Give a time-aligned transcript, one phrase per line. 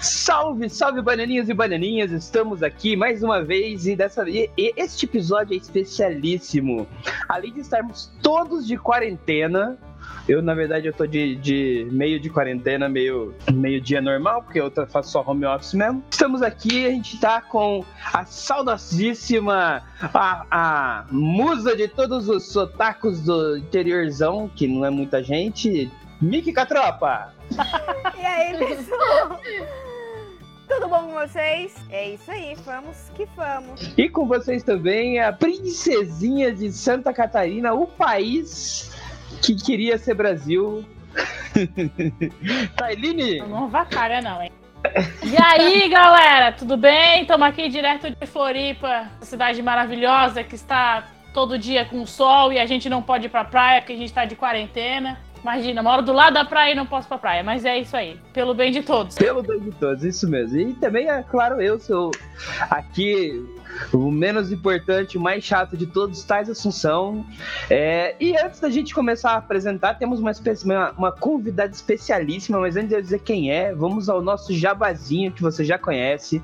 [0.00, 5.54] Salve, salve bananinhas e bananinhas, estamos aqui mais uma vez e dessa e, este episódio
[5.54, 6.86] é especialíssimo.
[7.28, 9.76] Além de estarmos todos de quarentena,
[10.28, 14.60] eu, na verdade, eu tô de, de meio de quarentena, meio, meio dia normal, porque
[14.60, 16.04] eu faço só home office mesmo.
[16.10, 17.82] Estamos aqui, a gente tá com
[18.12, 25.22] a saudosíssima, a, a musa de todos os sotacos do interiorzão, que não é muita
[25.22, 27.32] gente, Miki Catropa.
[28.20, 29.40] e aí, pessoal?
[30.68, 31.74] Tudo bom com vocês?
[31.88, 33.94] É isso aí, vamos que vamos.
[33.96, 38.90] E com vocês também a princesinha de Santa Catarina, o país
[39.42, 40.84] que queria ser Brasil.
[42.76, 43.40] Tailine!
[43.40, 44.52] Não vacalha não, hein?
[45.24, 47.22] E aí, galera, tudo bem?
[47.22, 52.66] Estamos aqui direto de Floripa, cidade maravilhosa que está todo dia com sol e a
[52.66, 55.18] gente não pode ir pra praia porque a gente está de quarentena.
[55.42, 58.18] Imagina, moro do lado da praia e não posso pra praia, mas é isso aí,
[58.32, 59.16] pelo bem de todos.
[59.16, 60.58] Pelo bem de todos, isso mesmo.
[60.58, 62.10] E também, é claro, eu sou
[62.70, 63.44] aqui
[63.92, 67.24] o menos importante, o mais chato de todos, Tais Assunção.
[67.70, 70.32] É, e antes da gente começar a apresentar, temos uma,
[70.64, 75.32] uma, uma, convidada especialíssima, mas antes de eu dizer quem é, vamos ao nosso jabazinho
[75.32, 76.42] que você já conhece.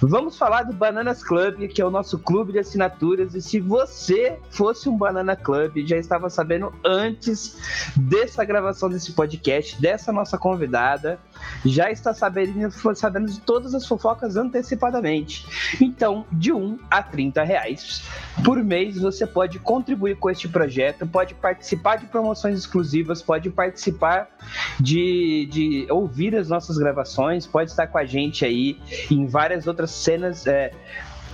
[0.00, 3.34] Vamos falar do Bananas Club, que é o nosso clube de assinaturas.
[3.34, 7.56] E se você fosse um Banana Club, já estava sabendo antes
[8.28, 11.18] dessa gravação desse podcast, dessa nossa convidada,
[11.64, 15.46] já está sabendo, sabendo de todas as fofocas antecipadamente.
[15.80, 18.02] Então, de 1 a 30 reais
[18.44, 24.28] por mês você pode contribuir com este projeto, pode participar de promoções exclusivas, pode participar
[24.78, 28.78] de, de ouvir as nossas gravações, pode estar com a gente aí
[29.10, 30.46] em várias outras cenas.
[30.46, 30.72] É,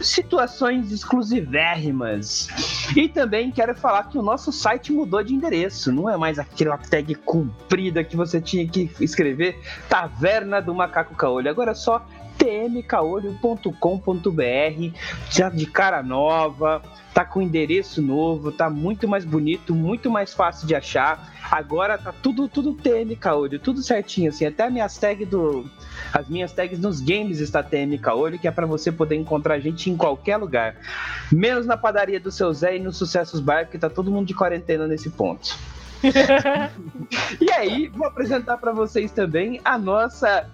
[0.01, 2.49] situações exclusivérrimas.
[2.97, 5.93] E também quero falar que o nosso site mudou de endereço.
[5.93, 11.51] Não é mais aquela tag comprida que você tinha que escrever Taverna do Macaco Caolho.
[11.51, 12.05] Agora é só
[12.39, 14.99] tmcaolho.com.br,
[15.31, 20.67] já de cara nova, tá com endereço novo, tá muito mais bonito, muito mais fácil
[20.67, 21.33] de achar.
[21.51, 25.65] Agora tá tudo tudo TM Caolho, tudo certinho assim, até as minhas tags do
[26.13, 29.61] as minhas tags nos games está TM Caolho, que é para você poder encontrar a
[29.61, 30.77] gente em qualquer lugar.
[31.31, 34.35] Menos na padaria do seu Zé e no Sucessos Bar, que tá todo mundo de
[34.35, 35.57] quarentena nesse ponto.
[37.41, 40.51] E aí, vou apresentar para vocês também a nossa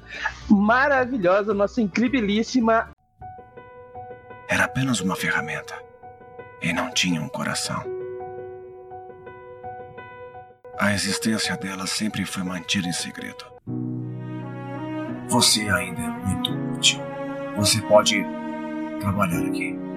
[0.49, 2.91] maravilhosa, nossa incribilíssima.
[4.49, 5.75] Era apenas uma ferramenta
[6.63, 7.83] e não tinha um coração.
[10.79, 13.45] A existência dela sempre foi mantida em segredo.
[15.29, 17.01] Você ainda é muito útil.
[17.57, 18.25] Você pode
[18.99, 19.90] trabalhar aqui.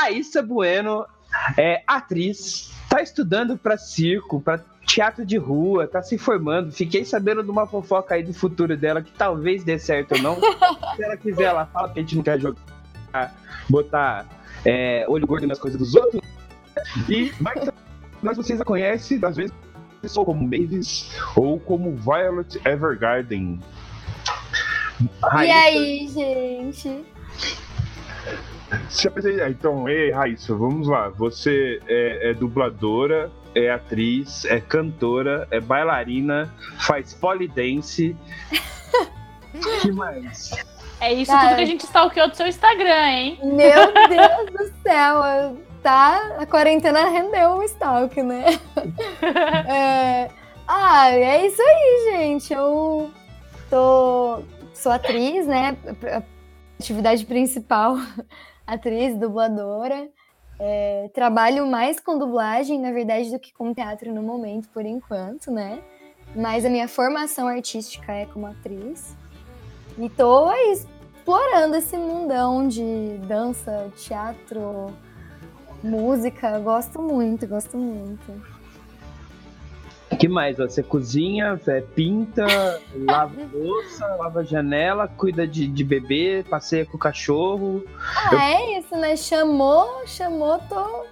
[0.00, 1.04] Raíssa Bueno
[1.58, 6.72] é atriz, tá estudando para circo, para teatro de rua, tá se formando.
[6.72, 10.36] Fiquei sabendo de uma fofoca aí do futuro dela que talvez dê certo ou não.
[10.96, 13.34] se ela quiser, ela fala que a gente não quer jogar,
[13.68, 14.26] botar
[14.64, 16.22] é, olho gordo nas coisas dos outros.
[17.08, 17.68] E mas,
[18.22, 19.52] mas vocês a conhecem, às vezes,
[20.16, 23.60] ou como Mavis ou como Violet Evergarden.
[25.22, 27.04] Raíssa, e aí, gente?
[28.88, 29.48] Se apresenta.
[29.48, 31.08] Então, ei, Raíssa, vamos lá.
[31.10, 38.16] Você é, é, dubladora, é atriz, é cantora, é bailarina, faz polidense.
[39.82, 40.50] que mais?
[41.00, 43.38] É isso Cara, tudo que a gente stalkeou do seu Instagram, hein?
[43.42, 45.56] Meu Deus do céu!
[45.82, 48.44] Tá, a quarentena rendeu um stalk, né?
[49.66, 50.30] é,
[50.68, 52.52] ah, é isso aí, gente.
[52.52, 53.10] Eu
[53.70, 54.42] tô,
[54.74, 55.74] sou atriz, né?
[56.78, 57.96] Atividade principal
[58.72, 60.08] atriz, dubladora.
[60.58, 65.50] É, trabalho mais com dublagem, na verdade, do que com teatro no momento, por enquanto,
[65.50, 65.82] né?
[66.36, 69.16] Mas a minha formação artística é como atriz.
[69.98, 74.92] E tô aí, explorando esse mundão de dança, teatro,
[75.82, 76.58] música.
[76.58, 78.49] Gosto muito, gosto muito
[80.16, 80.56] que mais?
[80.58, 82.46] Você cozinha, você pinta,
[83.06, 87.84] lava louça, lava janela, cuida de, de bebê, passeia com o cachorro.
[88.16, 88.38] Ah, Eu...
[88.38, 89.16] é isso, né?
[89.16, 91.06] Chamou, chamou, tô,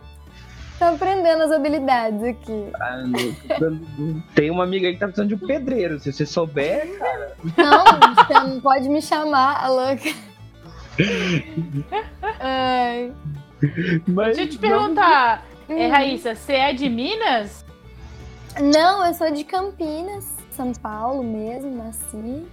[0.78, 2.66] tô aprendendo as habilidades aqui.
[2.80, 3.02] Ah,
[4.34, 5.98] tem uma amiga aí que tá precisando de um pedreiro.
[6.00, 7.36] Se você souber, cara.
[7.56, 7.84] Não,
[8.14, 10.10] você não pode me chamar, a louca.
[12.40, 13.12] Ai.
[14.06, 17.67] Mas, Deixa eu te perguntar, é, Raíssa, você é de Minas?
[18.60, 22.46] Não, eu sou de Campinas, São Paulo mesmo, nasci.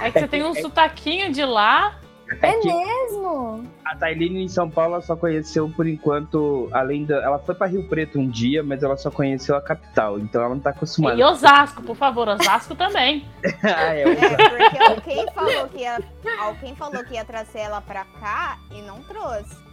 [0.00, 1.98] É que você tem um sotaquinho de lá.
[2.42, 3.64] É, que mesmo?
[3.84, 7.22] a Tailine em São Paulo ela só conheceu por enquanto, além da.
[7.22, 10.54] Ela foi pra Rio Preto um dia, mas ela só conheceu a capital, então ela
[10.54, 11.16] não tá acostumada.
[11.16, 13.24] E Osasco, por favor, Osasco também.
[13.62, 15.98] ah, é, É, porque alguém falou que ia,
[16.40, 19.65] alguém falou que ia trazer ela pra cá e não trouxe.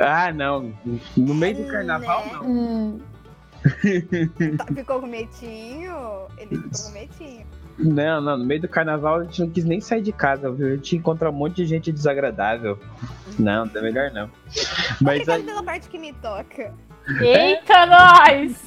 [0.00, 0.72] Ah, não.
[1.16, 2.32] No meio do carnaval, Né?
[2.32, 2.46] não.
[2.46, 3.00] Hum.
[4.74, 6.26] Ficou com medinho?
[6.36, 7.46] Ele ficou com medinho.
[7.78, 10.68] Não, não, no meio do carnaval a gente não quis nem sair de casa, viu?
[10.68, 12.78] A gente encontra um monte de gente desagradável.
[13.38, 14.30] Não, é melhor não.
[15.00, 16.72] Mas Obrigada aí, pela parte que me toca.
[17.06, 18.64] Eita, nós!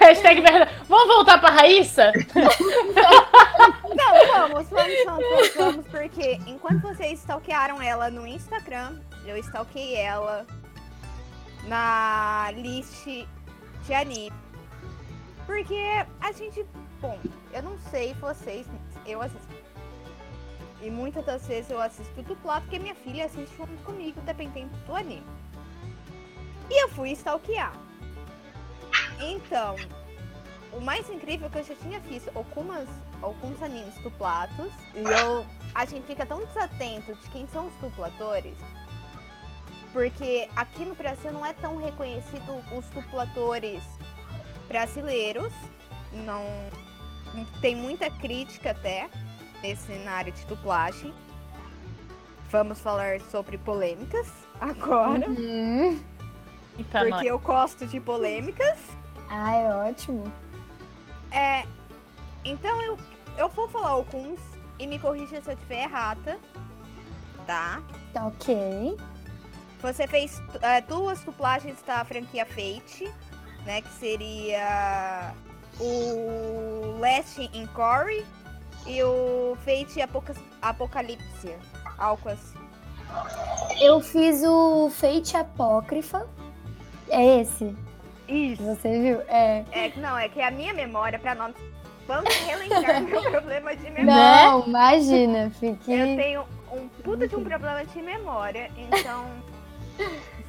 [0.00, 0.70] Hashtag verdade.
[0.88, 2.12] Vamos voltar pra Raíssa?
[2.34, 10.46] Não, vamos, vamos, vamos, vamos, porque enquanto vocês stalkearam ela no Instagram, eu stalkeei ela
[11.66, 14.32] na list de anime.
[15.44, 16.64] Porque a gente,
[17.00, 17.18] bom,
[17.52, 18.66] eu não sei vocês,
[19.06, 19.58] eu assisto.
[20.80, 24.94] E muitas das vezes eu assisto dublado porque minha filha assiste junto comigo, dependendo do
[24.94, 25.26] anime.
[26.70, 27.72] E eu fui stalkear.
[29.20, 29.76] Então,
[30.72, 32.88] o mais incrível é que eu já tinha visto algumas,
[33.22, 38.56] alguns animes dublados e eu, a gente fica tão desatento de quem são os dubladores,
[39.92, 43.82] porque aqui no Brasil não é tão reconhecido os dubladores
[44.68, 45.52] brasileiros,
[46.12, 46.44] não
[47.60, 49.08] tem muita crítica até
[49.62, 51.12] nesse na área de dublagem.
[52.50, 54.30] Vamos falar sobre polêmicas
[54.60, 56.00] agora, Hum.
[56.78, 57.10] Eita, nós.
[57.10, 58.78] porque eu gosto de polêmicas.
[59.28, 60.32] Ai, ótimo.
[61.30, 61.64] É,
[62.44, 62.98] então eu,
[63.36, 64.40] eu vou falar alguns
[64.78, 66.38] e me corrija se eu estiver errada,
[67.46, 67.82] tá?
[68.12, 68.96] Tá ok.
[69.82, 73.12] Você fez é, duas dublagens da franquia Fate,
[73.64, 73.82] né?
[73.82, 75.34] Que seria
[75.78, 78.24] o Last in Corey
[78.86, 81.56] e o Fate Apoca Apocalipse.
[81.98, 82.58] Algo assim.
[83.80, 86.28] Eu fiz o Fate Apócrifa.
[87.10, 87.74] É esse
[88.28, 88.62] Isso.
[88.62, 89.20] você viu?
[89.28, 89.64] É.
[89.72, 91.52] É, que- não, é que a minha memória, pra não.
[92.06, 94.04] Vamos relembrar meu problema de memória.
[94.50, 95.50] Não, imagina.
[95.58, 95.92] Fique.
[95.92, 99.26] Eu tenho um puta de um problema de memória, então.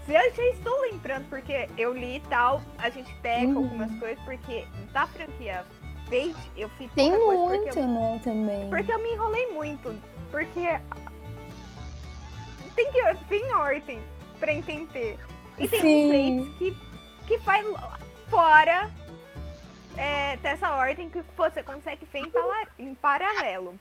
[0.06, 3.58] se eu já estou lembrando, porque eu li e tal, a gente pega Uhum.
[3.58, 5.66] algumas coisas, porque da franquia
[6.06, 8.70] Fate, eu fiz Tem muito, eu, né, também.
[8.70, 9.94] porque eu me enrolei muito.
[10.32, 10.80] Porque
[12.76, 14.00] tem que tem ordem
[14.40, 15.18] pra entender.
[15.60, 16.54] E tem Sim.
[16.58, 16.78] que,
[17.28, 17.66] que faz
[18.30, 18.90] fora
[19.98, 23.76] é, dessa ordem que você consegue ver em, pala- em paralelo.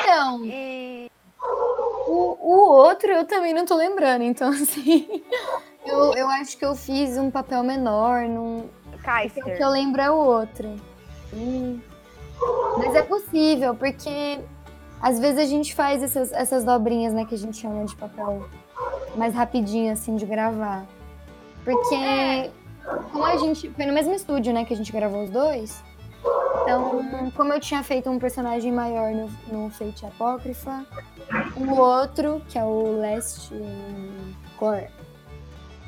[0.00, 1.10] Então, E
[2.06, 4.22] o, o outro eu também não tô lembrando.
[4.22, 5.22] Então, assim.
[5.84, 8.22] Eu, eu acho que eu fiz um papel menor.
[8.22, 8.68] Num...
[8.86, 9.44] Então, o Kaiser.
[9.56, 10.68] que eu lembro é o outro.
[11.32, 11.80] Hum.
[12.78, 14.40] Mas é possível, porque
[15.00, 18.46] às vezes a gente faz essas, essas dobrinhas, né, que a gente chama de papel
[19.16, 20.84] mais rapidinho, assim, de gravar.
[21.64, 22.50] Porque
[23.12, 23.70] como a gente.
[23.70, 25.82] Foi no mesmo estúdio, né, que a gente gravou os dois.
[26.62, 30.84] Então, como eu tinha feito um personagem maior no, no Fate Apócrifa,
[31.56, 33.50] o outro, que é o Last
[34.58, 34.88] Core,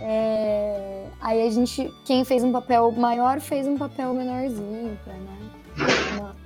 [0.00, 5.50] é, aí a gente, quem fez um papel maior, fez um papel menorzinho, pra, né?
[6.18, 6.36] uma-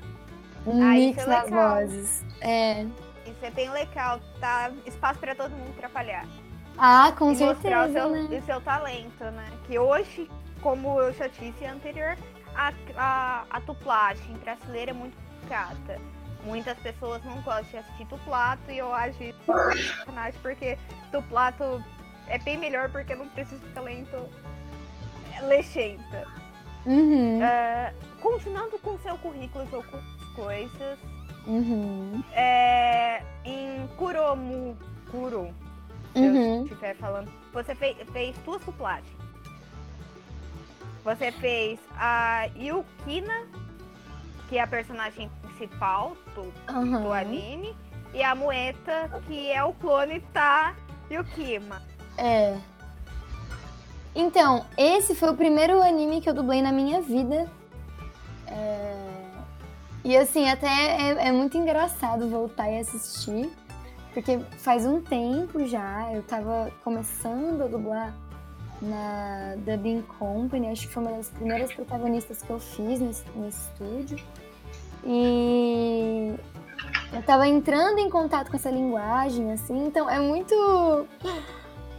[0.67, 1.75] um isso mix é legal.
[1.77, 2.25] vozes.
[2.41, 2.83] É.
[3.25, 4.71] Isso é bem legal, tá?
[4.85, 6.27] Espaço pra todo mundo trabalhar.
[6.79, 8.39] Ah, com e mostrar o certeza, seu, né?
[8.39, 9.51] o seu talento, né?
[9.67, 10.31] Que hoje,
[10.61, 12.17] como eu já disse anterior,
[12.55, 16.01] a, a, a dublagem brasileira é muito complicada.
[16.45, 19.53] Muitas pessoas não gostam de assistir dublado e eu acho isso
[20.41, 20.79] porque
[21.11, 21.83] dublado
[22.29, 24.17] é bem melhor porque não precisa de talento
[25.35, 26.25] é, legenda.
[26.85, 30.05] Uhum, É, continuando com seu currículo algumas
[30.37, 30.99] coisas,
[31.45, 34.77] uhum, é, em Kuromu,
[35.11, 35.53] Kuro,
[36.17, 36.63] se eu uhum.
[36.65, 39.17] estiver falando, você fez, fez duas dublagens.
[41.05, 43.47] Você fez a Yukina,
[44.49, 47.13] que é a personagem principal do, do aham.
[47.13, 47.77] anime,
[48.13, 50.75] e a Mueta, que é o clone da
[51.11, 51.83] Yukima.
[52.17, 52.57] É.
[54.15, 57.49] Então, esse foi o primeiro anime que eu dublei na minha vida.
[58.47, 58.97] É,
[60.03, 63.51] E assim, até é, é muito engraçado voltar e assistir.
[64.17, 68.15] Porque faz um tempo já, eu tava começando a dublar
[68.81, 73.69] na Dubbing Company, acho que foi uma das primeiras protagonistas que eu fiz nesse, nesse
[73.69, 74.19] estúdio.
[75.05, 76.33] E
[77.13, 81.07] eu tava entrando em contato com essa linguagem, assim, então é muito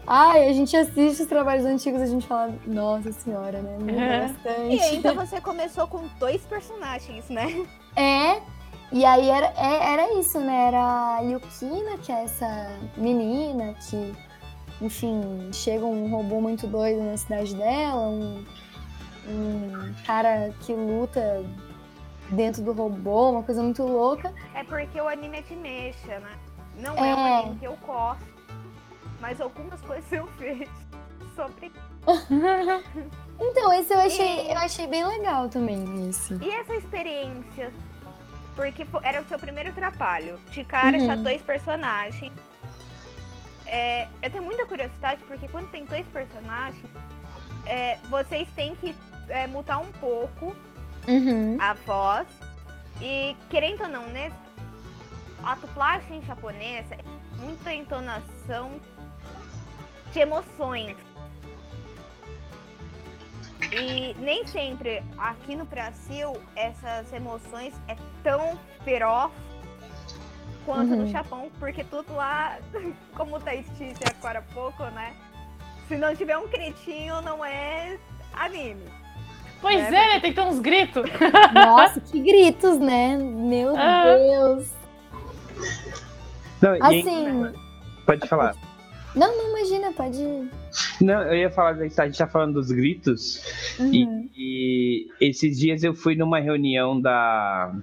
[0.07, 3.77] Ai, a gente assiste os trabalhos antigos e a gente fala, nossa senhora, né?
[3.93, 4.27] É.
[4.27, 4.75] bastante.
[4.75, 7.63] E então você começou com dois personagens, né?
[7.95, 8.41] É,
[8.91, 10.67] e aí era, é- era isso, né?
[10.67, 14.13] Era a Yukina, que é essa menina que,
[14.82, 18.46] enfim, chega um robô muito doido na cidade dela, um,
[19.27, 21.44] um cara que luta
[22.32, 24.34] dentro do robô, uma coisa muito louca.
[24.53, 26.38] É porque o anime é de mecha, né?
[26.79, 27.10] Não É.
[27.12, 28.24] é, um anime que eu gosto,
[29.20, 30.70] mas algumas coisas eu vejo
[31.36, 31.72] sobre.
[33.39, 36.34] Então, esse eu achei, E- eu achei bem legal também, esse.
[36.41, 37.72] E essa experiência?
[38.58, 40.38] Porque era o seu primeiro trabalho.
[40.50, 41.06] De cara, Uhum.
[41.06, 42.34] já dois personagens.
[43.68, 46.84] É, eu tenho muita curiosidade, porque quando tem dois personagens,
[47.66, 48.96] é, vocês têm que
[49.30, 50.56] é, mutar um pouco
[51.08, 51.58] Uhum.
[51.62, 52.28] a voz.
[53.00, 54.32] E querendo ou não, né?
[55.44, 57.04] A dublagem japonesa é
[57.40, 58.72] muita entonação
[60.12, 60.98] de emoções.
[63.72, 69.32] E nem sempre aqui no Brasil essas emoções é tão feroz
[70.66, 71.08] quanto no Uhum.
[71.08, 72.58] Japão, porque tudo lá,
[73.16, 75.14] como o Thaís disse agora há pouco, né?
[75.88, 77.98] Se não tiver um cretinho, não é
[78.34, 78.84] anime.
[79.62, 80.20] Pois É, é, né?
[80.20, 81.10] Tem que ter uns gritos.
[81.54, 83.18] Nossa, que gritos, né?
[83.18, 84.04] Meu Ah.
[84.18, 84.70] Deus.
[86.62, 87.54] Não, Assim,
[88.06, 88.56] pode falar.
[89.17, 90.50] Não, não, imagina, pode ir.
[91.01, 93.41] Não, eu ia falar, a gente tá falando dos gritos.
[93.79, 94.29] E, Uhum.
[94.36, 97.74] e esses dias eu fui numa reunião da.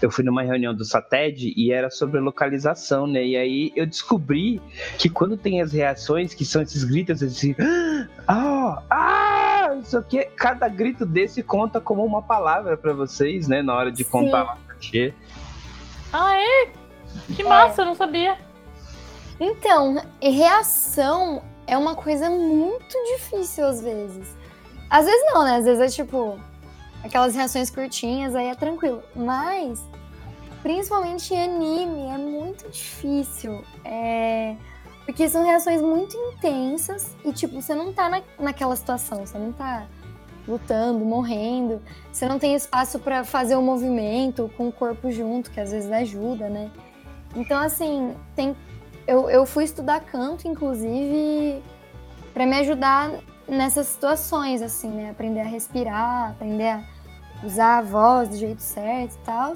[0.00, 3.22] Eu fui numa reunião do SATED e era sobre localização, né?
[3.24, 4.62] E aí eu descobri
[4.98, 7.54] que quando tem as reações, que são esses gritos assim,
[8.26, 13.46] ah, ah, não sei o que, cada grito desse conta como uma palavra pra vocês,
[13.46, 13.60] né?
[13.60, 14.10] Na hora de Sim.
[14.10, 15.12] contar lá pra você.
[16.12, 16.68] Ah, é?
[17.34, 18.38] Que massa, eu não sabia.
[19.40, 24.36] Então, reação é uma coisa muito difícil às vezes.
[24.90, 25.56] Às vezes não, né?
[25.56, 26.38] Às vezes é tipo
[27.04, 29.02] aquelas reações curtinhas, aí é tranquilo.
[29.14, 29.84] Mas,
[30.62, 33.64] principalmente em anime, é muito difícil.
[33.84, 34.56] É...
[35.04, 39.52] Porque são reações muito intensas e, tipo, você não tá na, naquela situação, você não
[39.52, 39.86] tá
[40.46, 41.80] lutando, morrendo,
[42.12, 45.90] você não tem espaço pra fazer o movimento com o corpo junto, que às vezes
[45.90, 46.70] ajuda, né?
[47.34, 48.54] Então, assim, tem
[49.08, 51.62] eu, eu fui estudar canto, inclusive,
[52.34, 53.10] para me ajudar
[53.48, 55.08] nessas situações, assim, né?
[55.10, 56.84] Aprender a respirar, aprender a
[57.42, 59.54] usar a voz do jeito certo e tal.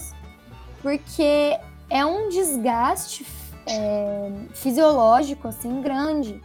[0.80, 1.58] Porque
[1.90, 3.26] é um desgaste
[3.66, 6.42] é, fisiológico, assim, grande.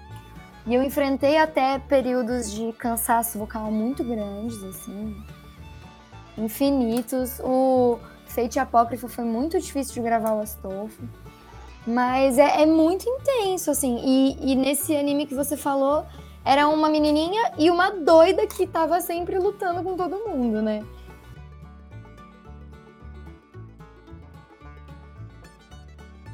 [0.66, 5.16] E eu enfrentei até períodos de cansaço vocal muito grandes, assim,
[6.38, 7.40] infinitos.
[7.40, 11.02] O Fate Apócrifo foi muito difícil de gravar o Astolfo.
[11.88, 13.98] Mas é, é muito intenso, assim.
[14.04, 16.06] E, e nesse anime que você falou,
[16.44, 20.86] era uma menininha e uma doida que tava sempre lutando com todo mundo, né?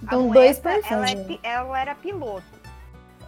[0.01, 1.39] Então, dois moça, ela, é personagens.
[1.43, 2.43] ela era piloto.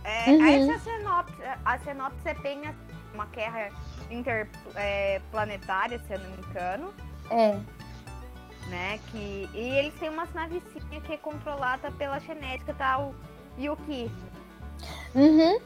[0.03, 0.46] É, Uhum.
[0.72, 2.77] Essa sinopse, a sinopse é bem assim,
[3.13, 3.70] uma guerra
[4.12, 6.94] interplanetária, se eu não me engano,
[7.32, 7.60] É.
[8.70, 9.00] né?
[9.12, 13.14] Que, e eles têm umas navezinhas que é controlada pela genética tal
[13.60, 14.10] Yuki.
[15.14, 15.60] Uhum.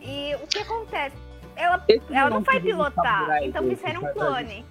[0.00, 1.16] E o que acontece?
[1.56, 4.64] Ela, Esse ela não é vai pilotar, samurais então do- fizeram um clone.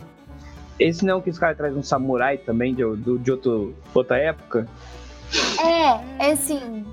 [0.80, 4.18] Esse não é que os caras trazem um samurai também de, do- de outro, outra
[4.18, 4.68] época?
[6.20, 6.86] É, é assim.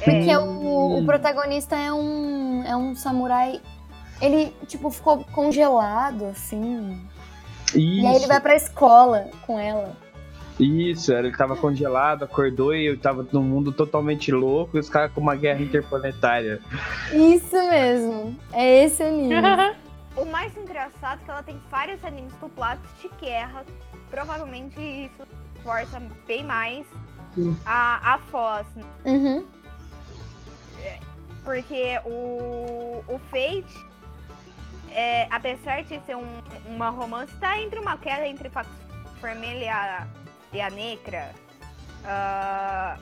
[0.00, 3.60] É, Porque o, o protagonista é um, é um samurai.
[4.20, 7.00] Ele, tipo, ficou congelado, assim.
[7.68, 9.96] Isso, E aí ele vai pra escola com ela.
[10.58, 15.12] Isso, ele tava congelado, acordou e eu tava num mundo totalmente louco e os caras
[15.12, 16.60] com uma guerra interplanetária.
[17.12, 18.36] Isso mesmo.
[18.52, 19.34] É esse anime.
[20.16, 23.64] O mais engraçado é que ela tem vários animes dublados de guerra.
[24.10, 25.24] Provavelmente isso
[25.62, 26.84] força bem mais
[27.64, 28.66] a, a voz.
[28.74, 28.84] né?
[29.04, 29.46] Uhum.
[31.44, 33.86] Porque o, o Fate,
[34.90, 36.26] é, apesar de ser um,
[36.66, 38.64] uma romance, tá entre uma queda entre a
[39.22, 40.08] vermelha
[40.52, 41.30] e a, a negra.
[42.04, 42.96] Ah,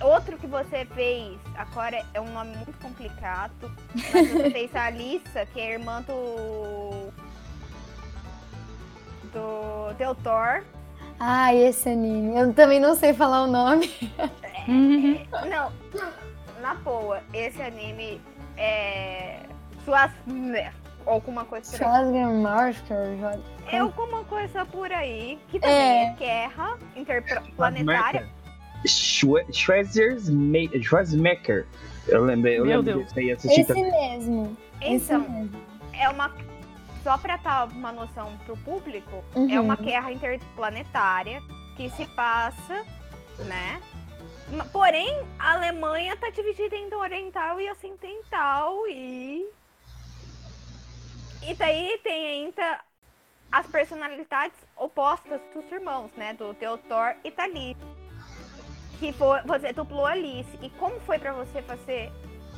[0.00, 3.70] outro que você fez agora é um nome muito complicado.
[3.94, 7.12] Mas você fez a Alissa, que é irmã do.
[9.32, 10.62] do Deutor.
[11.18, 12.36] Ah, esse anime.
[12.36, 13.90] Eu também não sei falar o nome.
[14.66, 15.20] Uhum.
[15.48, 15.72] Não,
[16.60, 18.20] na boa, esse anime
[18.56, 19.40] é.
[19.84, 20.10] Suas.
[21.06, 21.78] Alguma coisa por aí.
[21.90, 23.06] Schwarzenegger Marker.
[23.70, 26.14] É alguma coisa por aí que também é, É.
[26.14, 28.28] guerra interplanetária.
[29.52, 31.66] Schwarzenegger.
[32.08, 33.04] Eu lembrei, eu Meu lembro Deus.
[33.06, 33.90] disso aí, assisti Esse também.
[33.90, 34.56] mesmo.
[34.80, 35.60] Esse Então, mesmo.
[35.92, 36.30] é uma.
[37.02, 39.60] Só pra dar uma noção pro público, é Uhum.
[39.62, 41.42] uma guerra interplanetária
[41.76, 42.82] que se passa,
[43.46, 43.80] né?
[44.72, 49.46] Porém, a Alemanha tá dividida entre oriental e ocidental e.
[51.46, 52.80] E daí tem ainda
[53.52, 56.32] as personalidades opostas dos irmãos, né?
[56.34, 57.76] Do Theodor e Thalys.
[58.98, 60.58] Que foi, você duplou Alice.
[60.62, 62.10] E como foi pra você fazer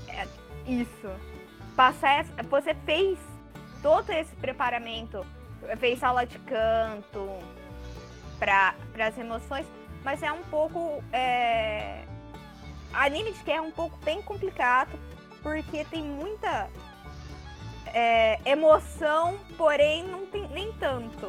[0.08, 0.26] é,
[0.66, 1.10] isso?
[1.74, 3.18] Passar essa, você fez
[3.82, 5.26] todo esse preparamento,
[5.78, 7.28] fez aula de canto
[8.38, 9.66] para as emoções,
[10.04, 11.02] mas é um pouco.
[11.12, 12.04] É...
[12.92, 14.98] Anime de é um pouco bem complicado,
[15.42, 16.70] porque tem muita
[17.94, 21.28] é, emoção, porém não tem nem tanto.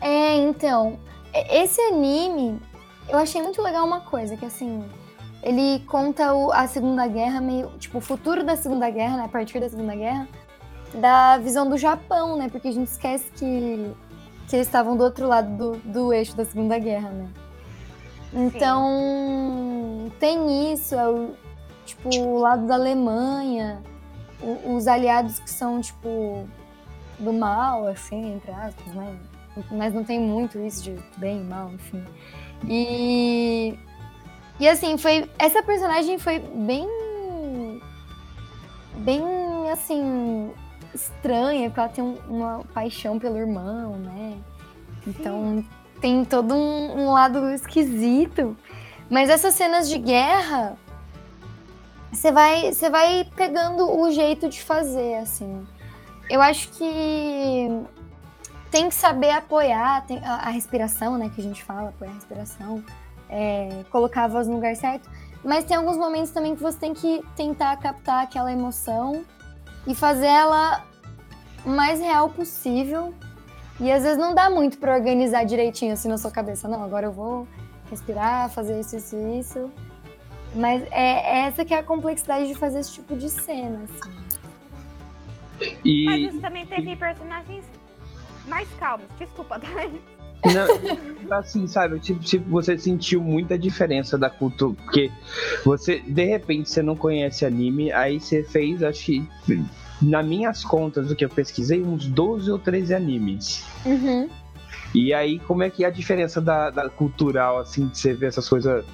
[0.00, 0.98] É, então,
[1.50, 2.60] esse anime,
[3.08, 4.84] eu achei muito legal uma coisa, que assim,
[5.42, 9.28] ele conta o- a Segunda Guerra, meio, tipo, o futuro da Segunda Guerra, né, a
[9.28, 10.28] partir da Segunda Guerra,
[10.94, 13.92] da visão do Japão, né, porque a gente esquece que,
[14.48, 17.28] que eles estavam do outro lado do, do eixo da Segunda Guerra, né.
[18.32, 21.34] Então, tem isso, é o,
[21.86, 23.82] tipo, o lado da Alemanha,
[24.42, 26.46] os aliados que são, tipo,
[27.18, 29.16] do mal, assim, entre aspas, né,
[29.70, 32.04] mas não tem muito isso de bem e mal, enfim.
[32.66, 33.78] E.
[34.60, 35.28] E assim, foi.
[35.38, 36.86] Essa personagem foi bem.
[38.98, 39.22] Bem
[39.72, 40.50] assim.
[40.94, 44.38] estranha, porque ela tem um- uma paixão pelo irmão, né?
[45.06, 45.62] Então
[46.00, 48.56] tem todo um, um lado esquisito.
[49.10, 50.76] Mas essas cenas de guerra.
[52.12, 55.66] Você vai, você vai pegando o jeito de fazer, assim.
[56.28, 57.68] Eu acho que
[58.70, 61.30] tem que saber apoiar tem a, a respiração, né?
[61.34, 62.84] Que a gente fala, apoiar a respiração,
[63.28, 65.08] é, colocar a voz no lugar certo.
[65.44, 69.24] Mas tem alguns momentos também que você tem que tentar captar aquela emoção
[69.86, 70.84] e fazer ela
[71.64, 73.14] o mais real possível.
[73.80, 76.66] E às vezes não dá muito pra organizar direitinho assim na sua cabeça.
[76.66, 77.46] Não, agora eu vou
[77.88, 79.70] respirar, fazer isso, isso, isso.
[80.54, 84.10] Mas é, é essa que é a complexidade de fazer esse tipo de cena, assim.
[85.84, 87.64] E Mas você também teve personagens
[88.46, 89.06] mais calmos.
[89.18, 90.00] Desculpa, Dani.
[90.44, 95.10] Não, assim, sabe, tipo, tipo, você sentiu muita diferença da cultura, porque
[95.64, 99.28] você, de repente, você não conhece anime, aí você fez, acho que,
[100.00, 103.64] nas minhas contas, do que eu pesquisei, uns 12 ou 13 animes.
[103.84, 104.28] Uhum.
[104.94, 108.26] E aí, como é que é a diferença da, da cultural, assim, de você ver
[108.26, 108.84] essas coisas,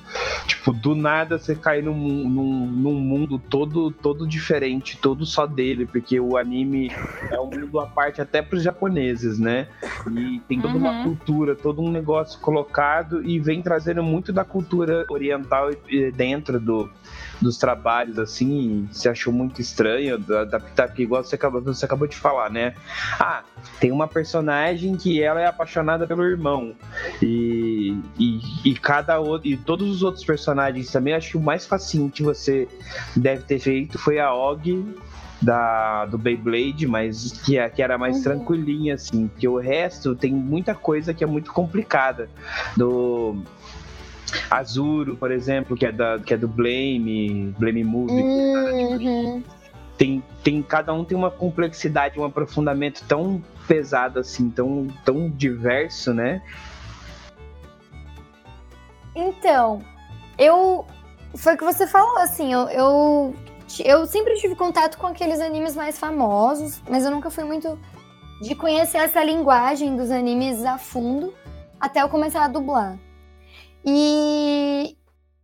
[0.46, 1.94] tipo, do nada você cair num,
[2.28, 6.90] num, num mundo todo, todo diferente, todo só dele, porque o anime
[7.30, 9.68] é um mundo à parte até pros japoneses, né?
[10.12, 11.02] E tem toda uma Uhum.
[11.02, 15.70] cultura, todo um negócio colocado e vem trazendo muito da cultura oriental
[16.14, 16.90] dentro do,
[17.40, 22.06] dos trabalhos, assim, se achou muito estranho da- adaptar, porque igual você acabou, você acabou
[22.08, 22.74] de falar, né?
[23.18, 23.42] Ah,
[23.80, 26.74] tem uma personagem que ela é apaixonada pelo irmão.
[27.22, 29.48] E, e, e cada outro.
[29.48, 32.68] E todos os outros personagens também, acho que o mais facinho que você
[33.16, 34.94] deve ter feito foi a Og.
[35.42, 38.22] Da, do Beyblade, mas que, é- que era mais Uhum.
[38.22, 42.30] tranquilinha, assim, porque o resto tem muita coisa que é muito complicada.
[42.74, 43.42] Do
[44.50, 49.42] Azuro, por exemplo, que é, da, que é do Blame, Blame Movie, Uhum.
[49.96, 56.12] tem, tem cada um tem uma complexidade, um aprofundamento tão pesado assim, tão, tão diverso,
[56.12, 56.42] né?
[59.14, 59.82] Então,
[60.38, 60.84] eu.
[61.36, 63.34] Foi o que você falou, assim, eu, eu,
[63.84, 67.76] eu sempre tive contato com aqueles animes mais famosos, mas eu nunca fui muito
[68.40, 71.34] de conhecer essa linguagem dos animes a fundo
[71.80, 72.96] até eu começar a dublar.
[73.84, 74.96] E,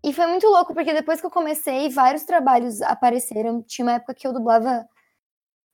[0.03, 3.62] e foi muito louco, porque depois que eu comecei, vários trabalhos apareceram.
[3.62, 4.87] Tinha uma época que eu dublava,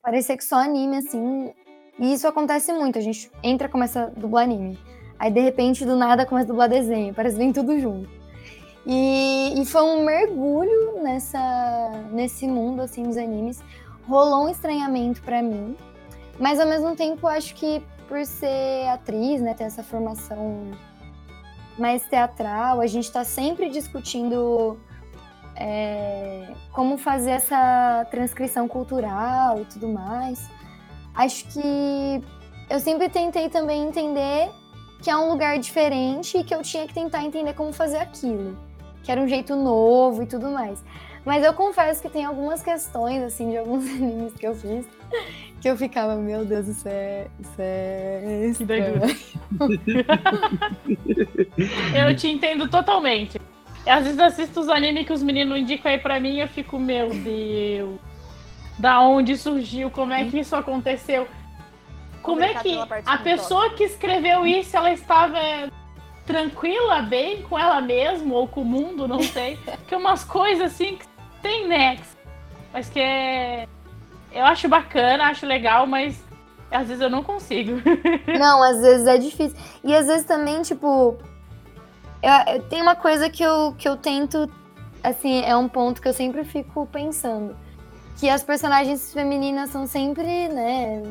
[0.03, 1.55] parecia que só anime, assim.
[1.99, 4.79] E isso acontece muito, a gente entra e começa a dublar anime.
[5.19, 7.15] Aí, de repente, do nada, começa a dublar desenho.
[7.15, 8.11] Parece que vem tudo junto.
[8.85, 13.63] E, e foi um mergulho nessa, nesse mundo, assim, dos animes.
[14.07, 15.77] Rolou um estranhamento pra mim.
[16.39, 20.71] Mas, ao mesmo tempo, acho que por ser atriz, né, ter essa formação
[21.79, 24.79] mais teatral, a gente tá sempre discutindo
[25.55, 30.49] é, como fazer essa transcrição cultural e tudo mais.
[31.15, 32.23] Acho que
[32.69, 34.51] eu sempre tentei também entender
[35.03, 38.57] que é um lugar diferente e que eu tinha que tentar entender como fazer aquilo.
[39.03, 40.83] Que era um jeito novo e tudo mais.
[41.27, 44.87] Mas eu confesso que tem algumas questões, assim, de alguns animes que eu fiz,
[45.61, 47.27] que eu ficava, meu Deus, isso é.
[47.41, 48.23] Isso é.
[51.91, 53.41] Que eu te entendo totalmente.
[53.85, 56.49] Eu, às vezes assisto os animes que os meninos indicam aí pra mim e eu
[56.49, 57.99] fico, meu Deus.
[58.79, 59.91] Da onde surgiu?
[59.91, 61.27] Como é que isso aconteceu?
[62.23, 65.41] Como é que a pessoa que escreveu isso, ela estava
[66.25, 69.59] tranquila, bem com ela mesma ou com o mundo, não sei.
[69.87, 72.17] que umas coisas assim que tem nexo.
[72.73, 73.67] Mas que é.
[74.33, 76.23] Eu acho bacana, acho legal, mas
[76.71, 77.81] às vezes eu não consigo.
[78.39, 79.57] não, às vezes é difícil.
[79.83, 81.17] E às vezes também, tipo.
[82.23, 84.51] Eu, eu, tem uma coisa que eu, que eu tento.
[85.03, 87.57] Assim, é um ponto que eu sempre fico pensando.
[88.19, 91.03] Que as personagens femininas são sempre, né?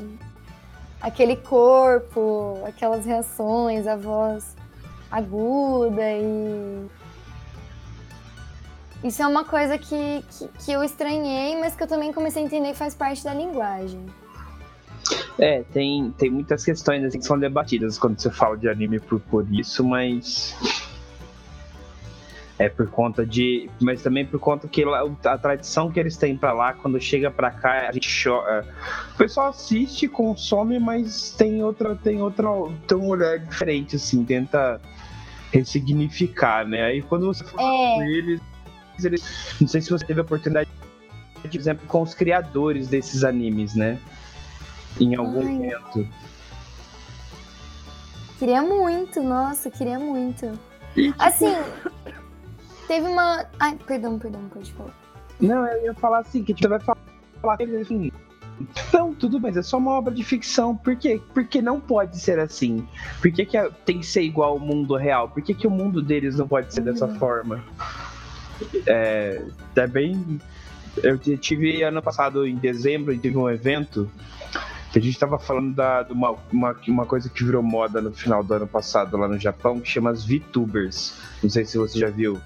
[1.02, 4.56] Aquele corpo, aquelas reações, a voz
[5.12, 6.88] aguda e
[9.06, 12.46] isso é uma coisa que, que, que, eu estranhei, mas que eu também comecei a
[12.46, 14.04] entender que faz parte da linguagem.
[15.38, 19.20] É, tem, tem muitas questões assim, que são debatidas quando você fala de anime por,
[19.20, 20.56] por isso, mas.
[22.58, 23.70] É por conta de.
[23.80, 24.84] Mas também por conta que
[25.26, 28.66] a tradição que eles têm para lá, quando chega para cá, a gente chora.
[29.14, 31.96] O pessoal assiste, consome, mas tem outra.
[31.96, 32.48] Tem outra.
[32.88, 34.82] Tem um olhar diferente, assim, tenta
[35.52, 36.86] ressignificar, né?
[36.86, 37.96] Aí quando você fala é.
[37.96, 38.55] com eles
[39.60, 40.70] não sei se você teve a oportunidade,
[41.42, 44.00] por exemplo, com os criadores desses animes, né?
[45.00, 45.46] Em algum Ai.
[45.46, 46.08] momento.
[48.40, 50.60] Queria muito, nossa, queria muito.
[50.94, 51.16] Tipo...
[51.22, 51.56] Assim,
[52.88, 53.46] teve uma.
[53.60, 54.94] Ai, perdão, perdão, pode falar.
[55.40, 56.98] Não, eu ia falar assim, que você vai falar
[57.82, 58.12] assim.
[58.94, 60.76] Não, tudo bem, é só uma obra de ficção.
[60.76, 61.22] Por quê?
[61.34, 62.88] Porque não pode ser assim.
[63.22, 65.30] Por que, que tem que ser igual ao mundo real?
[65.30, 66.86] Por que, que o mundo deles não pode ser uhum.
[66.86, 67.64] dessa forma?
[68.86, 69.42] É,
[69.76, 70.40] é bem.
[71.04, 74.10] Eu tive ano passado, em dezembro, teve um evento
[74.92, 78.14] que a gente estava falando da, de uma, uma, uma, coisa que virou moda no
[78.14, 81.18] final do ano passado lá no Japão, que chama as VTubers.
[81.44, 82.40] Não sei se você já viu.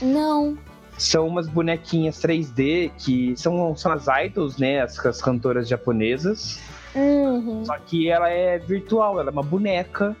[0.00, 0.56] Não.
[0.96, 4.80] São umas bonequinhas 3D que são, são as idols, né?
[4.80, 6.58] As, as cantoras japonesas.
[6.94, 7.64] Uhum.
[7.66, 10.16] Só que ela é virtual, ela é uma boneca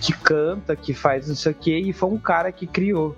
[0.00, 3.16] que canta, que faz não sei o que, e foi um cara que criou.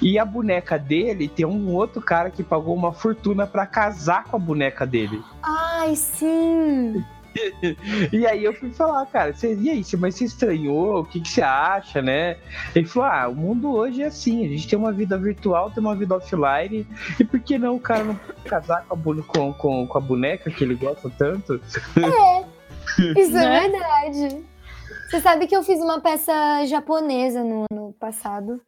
[0.00, 4.36] E a boneca dele tem um outro cara que pagou uma fortuna para casar com
[4.36, 5.22] a boneca dele.
[5.42, 7.04] Ai, sim!
[8.12, 11.00] e aí eu fui falar, cara, e aí, mas você estranhou?
[11.00, 12.36] O que, que você acha, né?
[12.74, 15.82] Ele falou: ah, o mundo hoje é assim, a gente tem uma vida virtual, tem
[15.82, 16.86] uma vida offline,
[17.18, 20.50] e por que não o cara não casar com a, com, com, com a boneca
[20.50, 21.60] que ele gosta tanto?
[21.96, 22.44] É,
[23.20, 23.60] isso é né?
[23.68, 24.44] verdade.
[25.10, 26.32] Você sabe que eu fiz uma peça
[26.66, 28.60] japonesa no ano passado.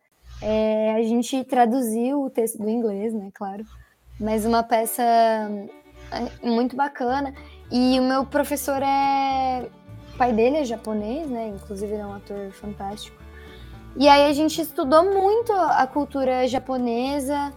[0.43, 3.65] É, a gente traduziu o texto do inglês, né, claro,
[4.19, 5.01] mas uma peça
[6.11, 7.33] é, muito bacana.
[7.71, 9.71] E o meu professor é.
[10.13, 11.47] O pai dele é japonês, né?
[11.47, 13.17] Inclusive, ele é um ator fantástico.
[13.97, 17.53] E aí a gente estudou muito a cultura japonesa,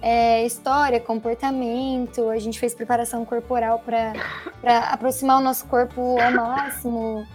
[0.00, 2.30] é, história, comportamento.
[2.30, 4.14] A gente fez preparação corporal para
[4.90, 7.26] aproximar o nosso corpo ao máximo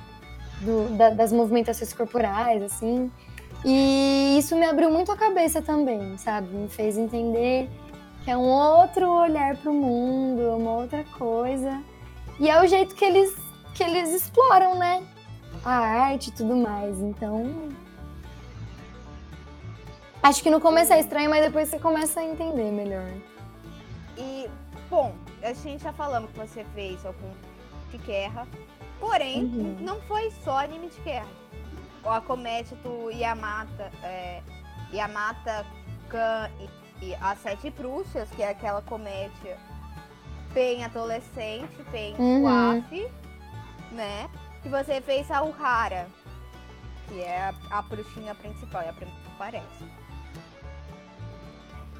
[0.62, 3.12] do, da, das movimentações corporais, assim.
[3.64, 6.48] E isso me abriu muito a cabeça também, sabe?
[6.50, 7.70] Me fez entender
[8.24, 11.82] que é um outro olhar para o mundo, é uma outra coisa.
[12.40, 13.34] E é o jeito que eles,
[13.74, 15.04] que eles exploram, né?
[15.64, 17.00] A arte e tudo mais.
[17.00, 17.72] Então.
[20.22, 23.08] Acho que no começo é estranho, mas depois você começa a entender melhor.
[24.18, 24.50] E,
[24.90, 27.32] bom, a gente já falamos que você fez algum
[27.92, 28.48] de guerra.
[29.06, 29.78] Porém, uhum.
[29.82, 31.28] não foi só anime de guerra
[32.04, 34.42] a comédia do Yamata, é,
[34.94, 35.66] Yamata
[36.10, 36.50] Kan
[37.02, 39.58] e, e As Sete Bruxas, que é aquela comédia
[40.54, 42.42] bem adolescente, bem uhum.
[42.42, 43.12] suave,
[43.92, 44.30] né?
[44.62, 46.08] Que você fez a Uhara,
[47.08, 49.86] que é a, a bruxinha principal, é a primeira que aparece.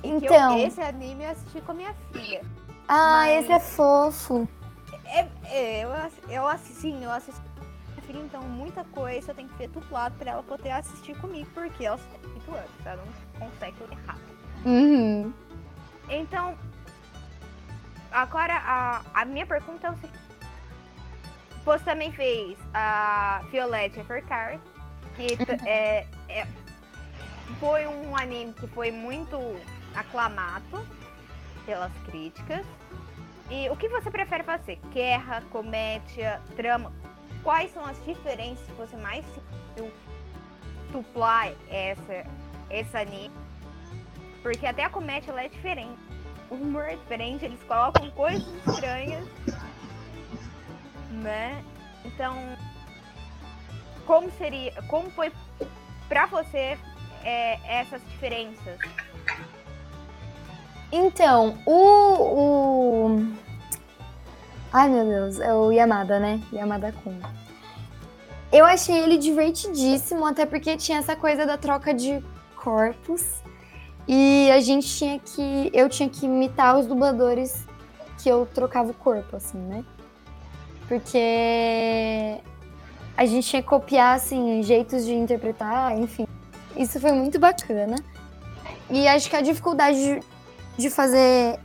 [0.04, 0.58] Então.
[0.60, 2.42] Eu, esse anime eu assisti com a minha filha.
[2.88, 3.44] Ah, mas...
[3.44, 4.48] esse é fofo.
[5.16, 5.90] É, é, eu,
[6.30, 7.42] eu assisti, eu assisti
[8.06, 11.86] filha, então muita coisa eu tenho que ver dublado pra ela poder assistir comigo, porque
[11.86, 14.36] ela tem 8 anos, ela não consegue rápido.
[14.66, 15.34] Uhum.
[16.10, 16.58] Então,
[18.12, 20.26] agora a, a minha pergunta é o seguinte.
[21.64, 24.62] Você também fez a Violet Evercard,
[25.16, 26.48] que é, é,
[27.60, 29.38] foi um anime que foi muito
[29.96, 30.86] aclamado
[31.66, 32.66] pelas críticas.
[33.50, 34.80] E o que você prefere fazer?
[34.92, 36.92] Guerra, comédia, drama?
[37.46, 39.94] quais são as diferenças que você mais sentiu
[40.92, 42.26] duplar essa,
[42.72, 43.32] esse anime?
[44.42, 45.98] Porque até a comédia ela é diferente.
[46.50, 49.28] humor diferente, eles colocam coisas estranhas,
[51.12, 51.64] né?
[52.04, 52.36] Então,
[54.06, 55.32] como seria, como foi
[56.08, 56.78] pra você
[57.24, 58.80] é, essas diferenças?
[60.98, 61.74] Então, o,
[62.40, 63.28] o.
[64.72, 66.42] Ai meu Deus, é o Yamada, né?
[66.54, 67.20] Yamada Kun.
[68.50, 72.24] Eu achei ele divertidíssimo, até porque tinha essa coisa da troca de
[72.56, 73.44] corpos.
[74.08, 75.70] E a gente tinha que.
[75.74, 77.66] Eu tinha que imitar os dubladores
[78.18, 79.84] que eu trocava o corpo, assim, né?
[80.88, 82.40] Porque
[83.18, 86.26] a gente tinha que copiar, assim, jeitos de interpretar, enfim.
[86.78, 87.98] Isso foi muito bacana.
[88.90, 90.22] E acho que a dificuldade
[90.78, 91.60] de, fazer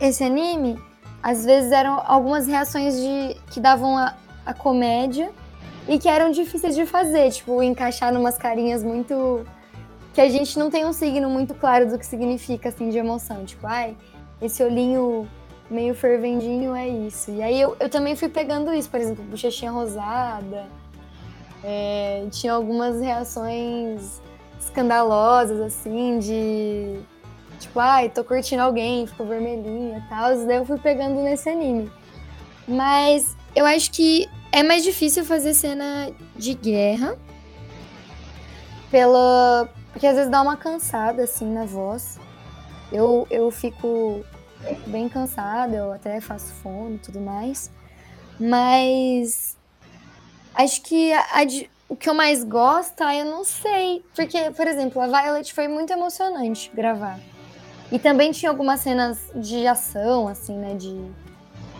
[0.00, 0.78] esse anime,
[1.22, 5.30] às vezes eram algumas reações de que davam a, a comédia
[5.88, 9.44] e que eram difíceis de fazer, tipo, encaixar numas carinhas muito
[10.12, 13.44] que a gente não tem um signo muito claro do que significa, assim, de emoção.
[13.44, 13.96] Tipo, ai,
[14.42, 15.28] esse olhinho
[15.70, 17.30] meio fervendinho é isso.
[17.30, 20.66] E aí eu, eu também fui pegando isso, por exemplo, bochechinha rosada.
[21.62, 24.20] É, tinha algumas reações
[24.58, 27.00] escandalosas, assim, de.
[27.60, 30.34] Tipo, ai, tô curtindo alguém, ficou vermelhinha e tal.
[30.46, 31.92] Daí eu fui pegando nesse anime.
[32.66, 37.16] Mas eu acho que é mais difícil fazer cena de guerra.
[38.90, 42.18] Pela, porque às vezes dá uma cansada, assim, na voz.
[42.90, 44.24] Eu, eu fico
[44.86, 47.70] bem cansada, eu até faço fome e tudo mais.
[48.38, 49.56] Mas
[50.54, 51.42] acho que a, a,
[51.88, 54.02] o que eu mais gosto, eu não sei.
[54.16, 57.20] Porque, por exemplo, a Violet foi muito emocionante gravar.
[57.90, 60.74] E também tinha algumas cenas de ação, assim, né?
[60.74, 61.10] De...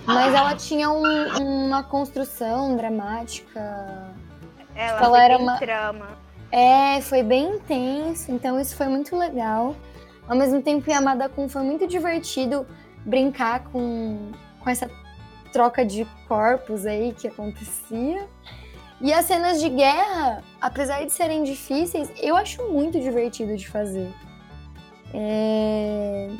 [0.04, 3.60] Mas ela tinha um, uma construção dramática.
[4.74, 6.08] Ela, tipo, ela era uma trama.
[6.50, 9.76] é, foi bem intenso, então isso foi muito legal.
[10.28, 12.66] Ao mesmo tempo, Yamada Kun foi muito divertido
[13.04, 14.90] brincar com, com essa
[15.52, 18.28] troca de corpos aí que acontecia.
[19.00, 24.12] E as cenas de guerra, apesar de serem difíceis, eu acho muito divertido de fazer.
[25.14, 26.30] É...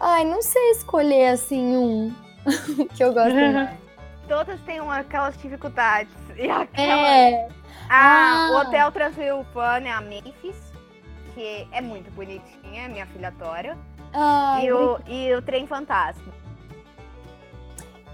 [0.00, 2.14] Ai, não sei escolher assim um
[2.94, 3.76] que eu gosto mais.
[4.28, 6.12] Todas têm uma, aquelas dificuldades.
[6.36, 7.08] E aquela...
[7.08, 7.48] É,
[7.88, 8.60] Ah, o Ah.
[8.62, 10.56] Hotel Transilvânia, a Memphis,
[11.32, 13.78] que é muito bonitinha, minha filha adora.
[14.12, 16.32] ai, e, o, e o Trem Fantasma.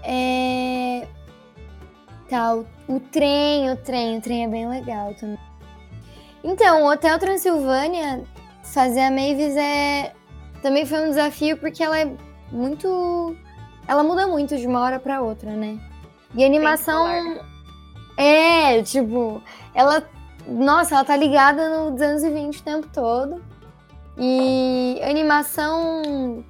[0.03, 1.07] É.
[2.29, 5.39] Tá, o, o trem, o trem, o trem é bem legal também.
[6.43, 8.23] Então, o Hotel Transilvânia,
[8.73, 10.13] fazer a Mavis é.
[10.61, 12.11] Também foi um desafio porque ela é
[12.51, 13.35] muito.
[13.87, 15.79] Ela muda muito de uma hora pra outra, né?
[16.35, 17.05] E a animação.
[17.05, 17.51] Tempolar.
[18.17, 19.41] É, tipo,
[19.73, 20.03] ela.
[20.47, 23.41] Nossa, ela tá ligada no 220 o tempo todo.
[24.17, 26.43] E animação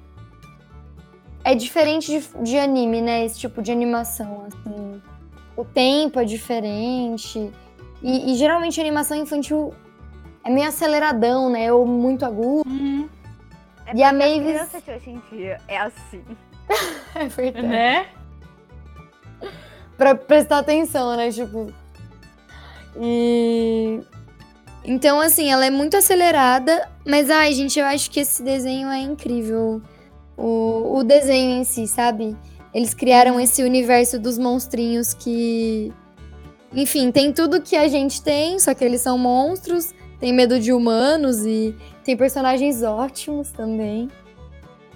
[1.44, 3.24] é diferente de, de anime, né?
[3.24, 5.02] Esse tipo de animação, assim.
[5.56, 7.50] O tempo é diferente.
[8.02, 9.72] E, e geralmente a animação infantil
[10.44, 11.72] é meio aceleradão, né?
[11.72, 12.68] Ou muito agudo.
[12.68, 13.08] Uhum.
[13.86, 16.22] É E a Mavis- criança de hoje em dia é assim.
[17.14, 17.66] É verdade.
[17.66, 18.06] Né?
[19.98, 21.30] pra prestar atenção, né?
[21.30, 21.72] Tipo.
[23.00, 24.00] E.
[24.84, 28.98] Então, assim, ela é muito acelerada, mas, ai, gente, eu acho que esse desenho é
[28.98, 29.80] incrível.
[30.36, 32.36] O, o desenho em si, sabe?
[32.74, 35.92] Eles criaram esse universo dos monstrinhos que.
[36.74, 40.72] Enfim, tem tudo que a gente tem, só que eles são monstros, tem medo de
[40.72, 44.08] humanos e tem personagens ótimos também.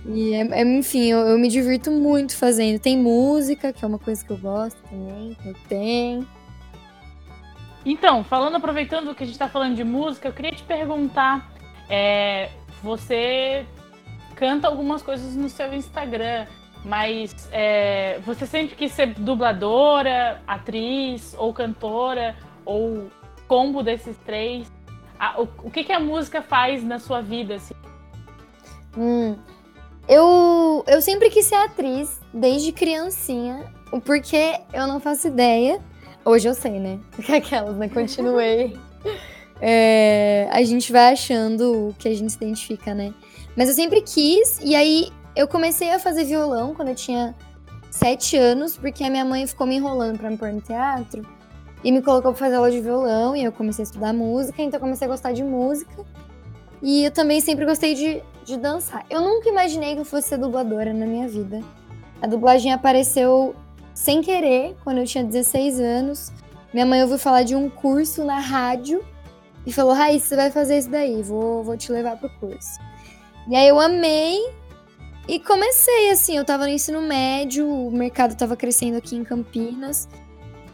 [0.07, 2.79] E, é- é- enfim, eu, eu me divirto muito fazendo.
[2.79, 6.29] Tem música, que é uma coisa que eu gosto também, eu tenho.
[7.85, 11.51] Então, falando, aproveitando que a gente tá falando de música, eu queria te perguntar:
[11.91, 13.67] é, você
[14.37, 16.47] canta algumas coisas no seu Instagram,
[16.85, 23.11] mas é, você sempre quis ser dubladora, atriz ou cantora, ou
[23.49, 24.76] combo desses três?
[25.19, 27.57] Ah, o, o que, que a música faz na sua vida?
[27.57, 27.75] Assim?
[28.97, 29.37] Hum.
[30.09, 33.65] Eu, eu sempre quis ser atriz, desde criancinha.
[33.91, 35.81] O porquê eu não faço ideia.
[36.25, 36.99] Hoje eu sei, né?
[37.15, 37.89] Porque aquelas, né?
[37.89, 38.77] Continuei.
[39.59, 43.15] É, a gente vai achando o que a gente se identifica, né?
[43.57, 47.35] Mas eu sempre quis, e aí eu comecei a fazer violão quando eu tinha
[47.91, 51.27] sete anos, porque a minha mãe ficou me enrolando pra me pôr no teatro.
[51.87, 54.81] E me colocou pra fazer aula de violão, e eu comecei a estudar música, então
[54.81, 56.05] comecei a gostar de música.
[56.83, 59.07] E eu também sempre gostei de, de dançar.
[59.09, 61.61] Eu nunca imaginei que eu fosse ser dubladora na minha vida.
[62.21, 63.55] A dublagem apareceu
[63.95, 66.33] sem querer, quando eu tinha 16 anos.
[66.75, 69.01] Minha mãe ouviu falar de um curso na rádio
[69.65, 72.81] e falou: Raíssa, você vai fazer isso daí, vou, vou te levar pro curso.
[73.49, 74.41] E aí eu amei.
[75.29, 80.09] e comecei assim, eu tava no ensino médio, o mercado tava crescendo aqui em Campinas.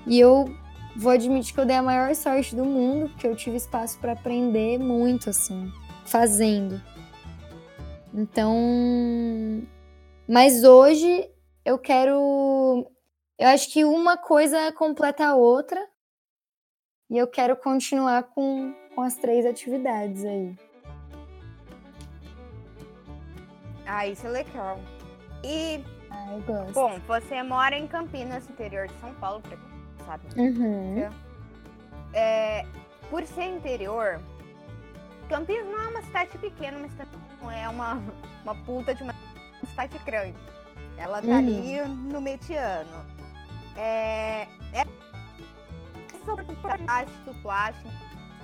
[0.07, 0.51] E eu
[0.97, 4.13] vou admitir que eu dei a maior sorte do mundo, porque eu tive espaço para
[4.13, 5.71] aprender muito assim,
[6.05, 6.81] fazendo.
[8.15, 8.55] Então,
[10.29, 11.29] mas hoje
[11.65, 12.87] eu quero
[13.39, 15.81] eu acho que uma coisa completa a outra.
[17.11, 20.57] E eu quero continuar com, com as três atividades aí.
[23.87, 24.79] Ah, isso é legal.
[25.45, 26.73] E, Ah, eu gosto.
[26.73, 29.57] bom, você mora em Campinas, interior de São Paulo, pra
[30.07, 30.25] sabe.
[30.37, 31.11] Uhum.
[32.15, 32.67] É,
[33.11, 34.21] por ser interior,
[35.29, 38.03] Campinas não é uma cidade pequena, mas também não é uma,
[38.45, 39.15] uma puta de uma
[39.67, 40.37] cidade grande.
[40.97, 41.39] Ela tá Uhum.
[41.39, 43.07] ali no mediano.
[43.77, 44.43] É,
[44.75, 44.85] é
[46.25, 47.89] só plástico, plástico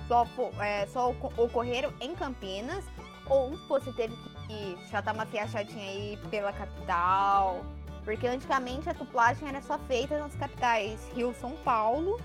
[0.07, 0.25] só,
[0.59, 2.83] é, só oco- ocorreram em Campinas
[3.27, 4.15] ou você teve
[4.47, 7.63] que chatar uma fiachadinha aí pela capital?
[8.09, 12.19] Porque antigamente a tuplagem era só feita nas capitais Rio, São Paulo.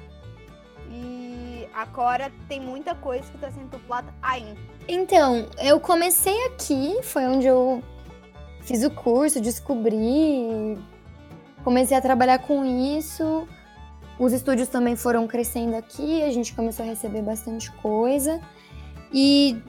[0.90, 4.58] E agora tem muita coisa que tá sendo tuplada ainda.
[4.88, 7.82] Então, eu comecei aqui, foi onde eu
[8.62, 10.78] fiz o curso, descobri,
[11.62, 13.46] comecei a trabalhar com isso.
[14.18, 18.40] Os estúdios também foram crescendo aqui, a gente começou a receber bastante coisa.
[19.12, 19.62] E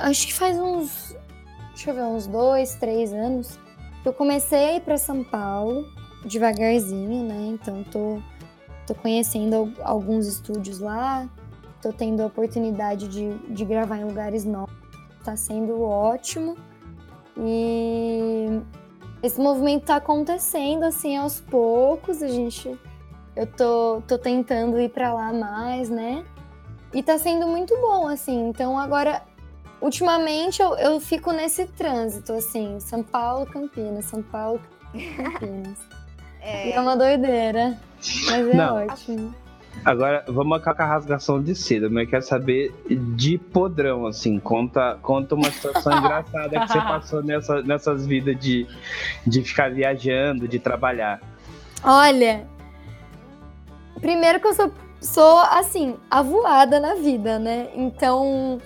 [0.00, 1.14] acho que faz uns,
[1.74, 3.62] deixa eu ver, uns dois, três anos
[4.04, 5.86] eu comecei a ir para São Paulo,
[6.24, 7.48] devagarzinho, né?
[7.54, 8.18] Então tô,
[8.86, 11.28] tô conhecendo al- alguns estúdios lá,
[11.82, 14.74] tô tendo a oportunidade de, de gravar em lugares novos,
[15.24, 16.56] tá sendo ótimo.
[17.36, 18.60] E
[19.22, 22.78] esse movimento tá acontecendo assim aos poucos, a gente
[23.36, 26.24] eu tô, tô tentando ir pra lá mais, né?
[26.92, 28.48] E tá sendo muito bom, assim.
[28.48, 29.22] Então agora,
[29.84, 34.60] ultimamente eu, eu fico nesse trânsito, assim, São Paulo, Campinas, São Paulo,
[35.16, 35.78] Campinas.
[36.46, 37.78] É, é uma doideira.
[38.26, 38.76] Mas é Não.
[38.76, 39.34] ótimo.
[39.82, 42.74] Agora, vamos com a rasgação de seda, mas eu quero saber
[43.16, 44.38] de podrão, assim.
[44.38, 48.66] Conta, conta uma situação engraçada que você passou nessa, nessas vidas de,
[49.26, 51.18] de ficar viajando, de trabalhar.
[51.82, 52.46] Olha,
[54.02, 54.70] primeiro que eu sou,
[55.00, 57.70] sou assim, avoada na vida, né?
[57.74, 58.60] Então,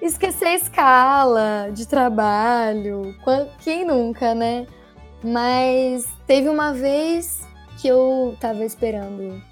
[0.00, 3.14] esquecer a escala de trabalho,
[3.60, 4.66] quem nunca, né?
[5.22, 7.42] Mas teve uma vez
[7.78, 9.42] que eu tava esperando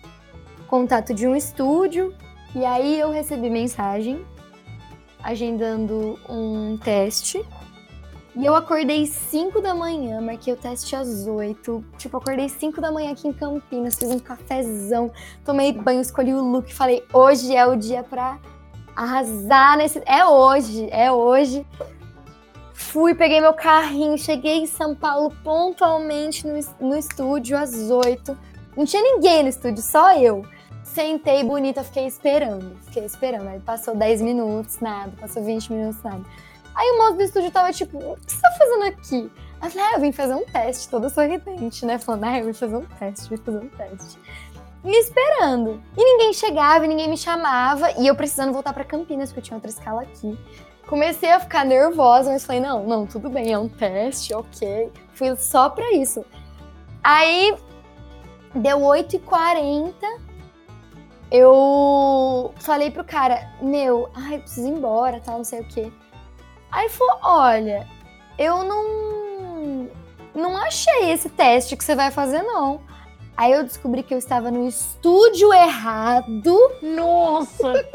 [0.67, 2.15] contato de um estúdio
[2.55, 4.25] e aí eu recebi mensagem
[5.23, 7.45] agendando um teste.
[8.37, 11.85] E eu acordei 5 da manhã, marquei o teste às 8.
[11.99, 15.11] Tipo, acordei 5 da manhã aqui em Campinas, fiz um cafezão,
[15.45, 18.39] tomei banho, escolhi o look, falei, hoje é o dia pra
[18.99, 20.03] arrasar nesse.
[20.05, 21.65] É hoje, é hoje.
[22.75, 28.37] Fui, peguei meu carrinho, cheguei em São Paulo pontualmente no, no estúdio às 8.
[28.77, 30.45] Não tinha ninguém no estúdio, só eu.
[30.83, 32.77] Sentei bonita, fiquei esperando.
[32.87, 33.49] Fiquei esperando.
[33.49, 35.13] Aí passou 10 minutos, nada.
[35.21, 36.25] Passou 20 minutos, nada.
[36.75, 39.31] Aí o moço do estúdio tava tipo, o que você tá fazendo aqui?
[39.61, 41.99] Aí eu falei, ah, eu vim fazer um teste, toda sorridente, né?
[41.99, 44.19] Falando, ah, eu vim fazer um teste, vim fazer um teste.
[44.83, 45.83] Me esperando.
[45.97, 49.45] E ninguém chegava, e ninguém me chamava, e eu precisando voltar pra Campinas, porque eu
[49.45, 50.38] tinha outra escala aqui.
[50.87, 54.91] Comecei a ficar nervosa, mas falei, não, não, tudo bem, é um teste, ok.
[55.12, 56.25] Fui só pra isso.
[57.03, 57.55] Aí,
[58.55, 59.93] deu 8h40,
[61.31, 65.93] eu falei pro cara, meu, ai, preciso ir embora, tal, não sei o quê.
[66.71, 67.87] Aí falou, olha,
[68.38, 69.88] eu não
[70.35, 72.81] não achei esse teste que você vai fazer não.
[73.38, 76.59] Aí eu descobri que eu estava no estúdio errado.
[76.83, 77.72] Nossa!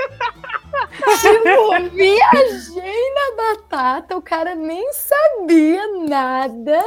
[1.22, 6.82] Tipo, viajei na batata, o cara nem sabia nada.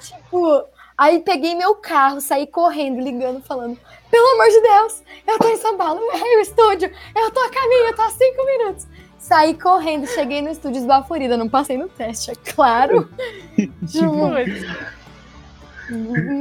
[0.00, 0.64] Tipo,
[0.96, 3.78] aí peguei meu carro, saí correndo, ligando, falando:
[4.10, 7.50] pelo amor de Deus, eu tô em São Paulo, errei o estúdio, eu tô a
[7.50, 8.86] caminho, eu tô a cinco minutos.
[9.18, 13.10] Saí correndo, cheguei no estúdio esbaforida, não passei no teste, é claro.
[13.86, 14.30] tipo,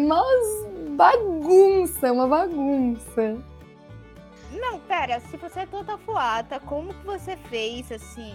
[0.07, 3.37] mas bagunça, uma bagunça.
[4.51, 8.33] Não, pera, se você é toda fuata, como que você fez assim?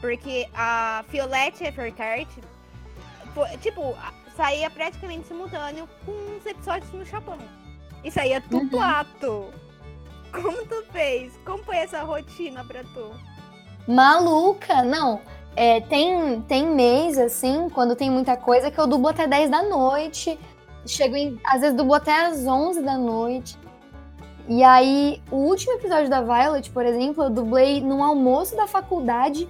[0.00, 2.28] Porque a Violette Evertart,
[3.34, 3.94] foi- tipo,
[4.36, 7.38] saía praticamente simultâneo com os episódios no Japão.
[8.04, 8.60] E saía Uhum.
[8.66, 9.46] dublato.
[10.32, 11.32] Como tu fez?
[11.44, 13.10] Como foi essa rotina pra tu?
[13.88, 15.20] Maluca, não.
[15.56, 19.62] É, tem, tem mês, assim, quando tem muita coisa, que eu dublo até 10 da
[19.62, 20.38] noite.
[20.86, 21.38] Chego em.
[21.44, 23.58] Às vezes dublo até às 11 da noite.
[24.48, 29.48] E aí, o último episódio da Violet, por exemplo, eu dublei num almoço da faculdade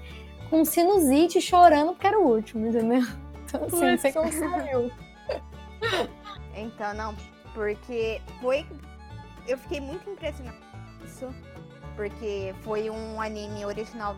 [0.49, 3.03] com sinusite chorando porque era o último, entendeu?
[3.49, 4.91] Então, assim, você conseguiu.
[6.55, 7.14] Então, não,
[7.55, 8.66] porque foi.
[9.47, 10.57] Eu fiquei muito impressionada
[10.99, 11.28] com isso.
[11.95, 14.16] Porque foi um anime original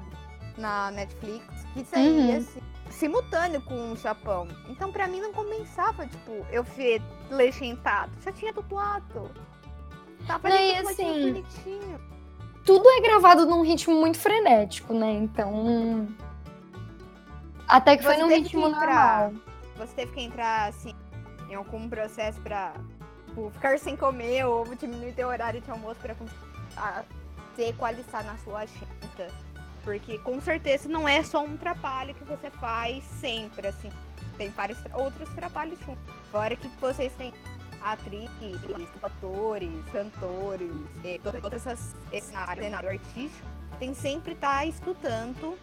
[0.56, 1.44] na Netflix
[1.74, 2.36] que saía Uhum.
[2.38, 2.60] assim,
[2.90, 4.48] simultâneo com o Japão.
[4.68, 8.10] Então, pra mim, não compensava, tipo, eu ver legendado.
[8.22, 9.30] Já tinha dublado.
[10.26, 12.00] Tava Não, ali e assim, bonitinho.
[12.64, 15.10] Tudo é gravado num ritmo muito frenético, né?
[15.12, 16.08] Então.
[17.66, 19.30] Até que foi Você num teve ritmo entrar.
[19.30, 19.42] normal.
[19.76, 20.94] Você teve que entrar, assim,
[21.48, 22.72] em algum processo pra
[23.26, 26.38] tipo, ficar sem comer ou diminuir teu horário de almoço pra conseguir
[26.76, 27.04] a-
[27.54, 29.32] se equalizar na sua agenda.
[29.84, 33.90] Porque com certeza não é só um trabalho que você faz sempre, assim.
[34.36, 36.02] Tem vários outros trabalhos juntos.
[36.30, 37.32] Fora que vocês têm
[37.82, 38.60] atrizes,
[39.02, 40.70] atores, cantores,
[41.04, 43.46] e todas todas essas esse cenário, cenário artístico,
[43.78, 45.56] tem sempre estar estudando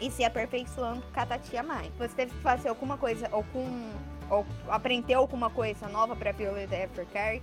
[0.00, 1.88] e se aperfeiçoando cada dia mais.
[1.98, 3.90] Você teve que fazer alguma coisa, algum.
[4.30, 7.42] Ou aprender alguma coisa nova pra Violet Evercart?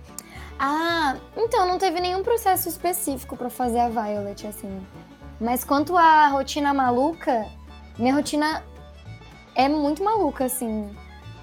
[0.56, 4.86] Ah, então não teve nenhum processo específico pra fazer a Violet, assim.
[5.40, 7.46] Mas quanto à rotina maluca,
[7.98, 8.62] minha rotina
[9.54, 10.88] é muito maluca, assim.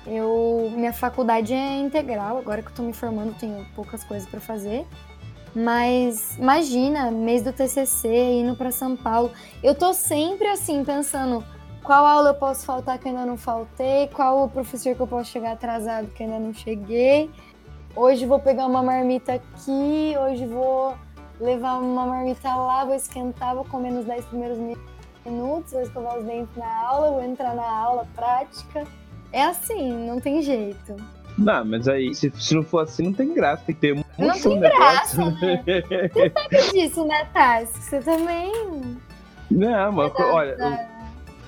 [0.05, 4.39] Eu, minha faculdade é integral, agora que eu tô me formando, tenho poucas coisas pra
[4.39, 4.85] fazer.
[5.55, 8.07] Mas imagina, mês do TCC,
[8.41, 9.31] indo pra São Paulo.
[9.61, 11.43] Eu tô sempre assim, pensando
[11.83, 15.29] qual aula eu posso faltar que ainda não faltei, qual o professor que eu posso
[15.29, 17.29] chegar atrasado que ainda não cheguei.
[17.95, 20.95] Hoje vou pegar uma marmita aqui, hoje vou
[21.43, 24.77] levar uma marmita lá, vou esquentar, vou comer nos 10 primeiros mi-
[25.25, 28.83] minutos, vou escovar os dentes na aula, vou entrar na aula prática.
[29.31, 30.95] É assim, não tem jeito.
[31.37, 33.63] Não, mas aí, se, se não for assim, não tem graça.
[33.65, 35.63] Tem que ter um Não tem graça, né?
[36.33, 37.27] Sabe disso, né?
[37.65, 38.51] Você também.
[39.49, 40.55] Não, mas olha,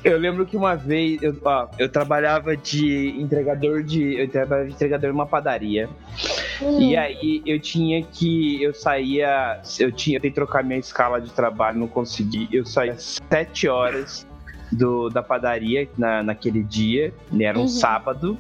[0.04, 4.20] eu, eu lembro que uma vez eu, ó, eu trabalhava de entregador de.
[4.20, 5.88] Eu trabalhava de entregador numa padaria.
[6.62, 8.62] Hum, E aí eu tinha que.
[8.62, 9.62] Eu saía.
[9.80, 12.48] Eu tinha que trocar minha escala de trabalho, não consegui.
[12.52, 14.26] Eu saía às sete horas
[14.72, 17.68] do, da padaria na, naquele dia, né, era um Uhum.
[17.68, 18.38] sábado.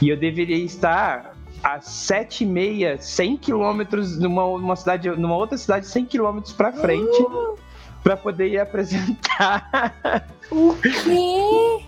[0.00, 5.58] E eu deveria estar às sete e meia, 100 quilômetros numa, numa cidade, numa outra
[5.58, 7.24] cidade, 100 quilômetros pra frente,
[8.04, 10.28] pra poder ir apresentar.
[10.50, 11.84] O quê?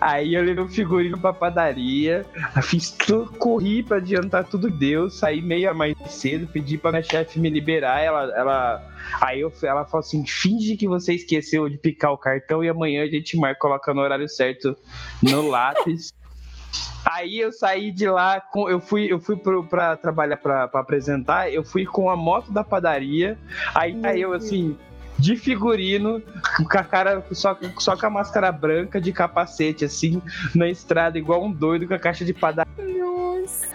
[0.00, 2.26] Aí eu levei o figurino pra padaria,
[2.62, 7.38] fiz tudo, corri pra adiantar tudo deu, saí meia mais cedo, pedi pra minha chefe
[7.38, 8.82] me liberar, ela, ela,
[9.20, 13.04] aí eu, ela falou assim, finge que você esqueceu de picar o cartão e amanhã
[13.04, 14.76] a gente marca, coloca no horário certo
[15.22, 16.12] no lápis.
[17.04, 20.80] Aí eu saí de lá, com, eu fui, eu fui pro, pra trabalhar, pra, pra
[20.80, 23.38] apresentar, eu fui com a moto da padaria,
[23.74, 24.76] aí, aí eu assim,
[25.20, 26.22] de figurino,
[26.70, 30.20] com a cara, só, só com a máscara branca, de capacete, assim,
[30.54, 32.74] na estrada, igual um doido com a caixa de padaria.
[32.98, 33.66] Nossa.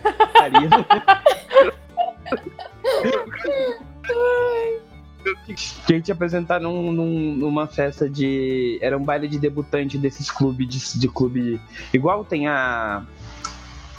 [5.85, 8.77] Que a gente ia apresentar num, num- numa festa de.
[8.81, 11.59] Era um baile de debutante desses clubes de, de clube.
[11.93, 13.03] Igual tem a.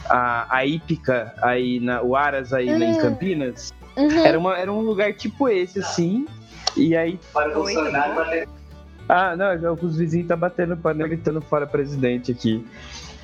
[0.09, 2.01] A, a Ípica aí na.
[2.01, 2.99] O Aras aí em Hum.
[3.01, 3.73] Campinas.
[3.97, 4.25] Uhum.
[4.25, 6.27] Era, uma, era um lugar tipo esse, assim.
[6.77, 7.19] E aí.
[7.33, 7.67] Bom?
[9.09, 12.67] Ah, não, já os vizinhos tá batendo panela gritando fora presidente aqui.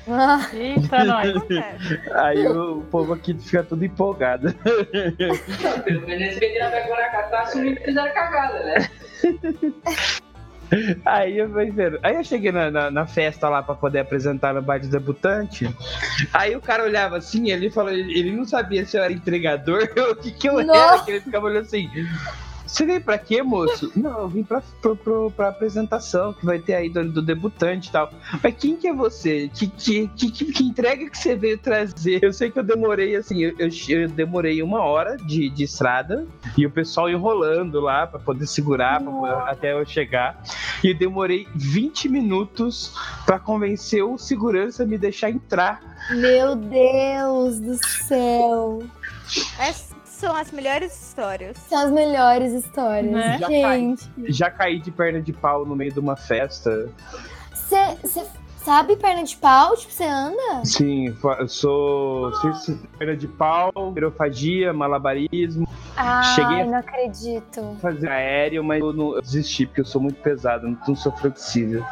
[0.07, 1.33] Ah, Eita, nós.
[2.13, 4.53] Aí o, o povo aqui fica tudo empolgado.
[5.83, 8.89] Pelo menos eles venderam a Pegora Catar assumindo que fizeram cagada, né?
[11.05, 11.99] Aí eu fui vendo.
[12.01, 15.69] Aí eu cheguei na, na, na festa lá pra poder apresentar no baile de debutante.
[16.33, 20.11] Aí o cara olhava assim, ele falou, ele, não sabia se eu era entregador ou
[20.13, 21.89] o que, que eu era, que ele ficava olhando assim.
[22.73, 23.91] Você veio pra quê, moço?
[23.95, 27.89] Não, eu vim pra, pro, pro, pra apresentação que vai ter aí do, do debutante
[27.89, 28.11] e tal.
[28.41, 29.47] Mas quem que é você?
[29.53, 32.23] Que, que, que, que, que entrega que você veio trazer?
[32.23, 36.25] Eu sei que eu demorei, assim, eu, eu, eu demorei uma hora de, de estrada
[36.57, 40.41] e o pessoal enrolando lá pra poder segurar pra até eu chegar.
[40.83, 42.91] E eu demorei 20 minutos
[43.23, 45.79] pra convencer o segurança a me deixar entrar.
[46.09, 48.81] meu Deus do céu.
[49.59, 49.93] Essas
[50.23, 51.57] são as melhores histórias.
[51.67, 53.11] São as melhores histórias.
[53.11, 53.37] Né?
[53.39, 53.47] Já.
[53.49, 56.89] Gente, Já caí de perna de pau no meio de uma festa.
[57.51, 58.25] você
[58.63, 59.75] sabe perna de pau?
[59.75, 60.63] Tipo, você anda?
[60.63, 62.31] Sim, eu sou
[62.97, 65.67] perna de pau, pirofagia, malabarismo,
[65.97, 67.77] Ai, Cheguei a- não acredito.
[67.81, 71.11] fazer aéreo, mas eu, não, eu desisti porque eu sou muito pesado, eu não sou
[71.11, 71.83] flexível.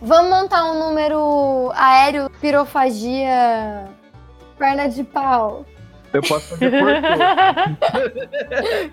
[0.00, 3.88] Vamos montar um número aéreo, pirofagia,
[4.56, 5.66] perna de pau.
[6.12, 7.08] Eu posso fazer portô.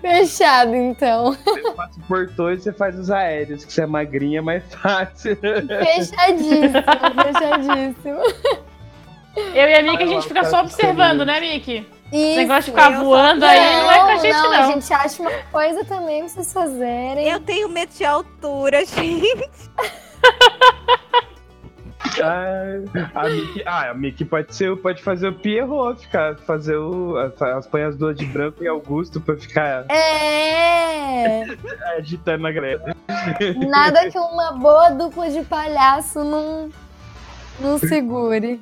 [0.00, 1.36] Fechado, então.
[1.46, 5.36] eu faço portô e você faz os aéreos, que você é magrinha, é mais fácil.
[5.36, 6.82] Fechadíssimo,
[7.22, 8.20] fechadíssimo.
[9.54, 11.86] Eu e a Miki, a gente fica o só observando, né, Miki?
[12.12, 12.16] Isso.
[12.26, 14.52] Esse negócio de ficar só- voando aí não é com a gente, não.
[14.52, 17.28] A gente acha uma coisa também pra vocês fazerem.
[17.28, 19.70] Eu tenho medo de altura, gente.
[23.14, 27.16] Ah, a Mickey, ah, a Mickey pode ser, pode fazer o Pierrot, ficar, fazer o.
[27.16, 31.44] As, põe as duas de branco e Augusto pra ficar É!
[31.98, 32.96] agitando a galera.
[33.68, 36.70] Nada que uma boa dupla de palhaço não,
[37.58, 38.60] não segure.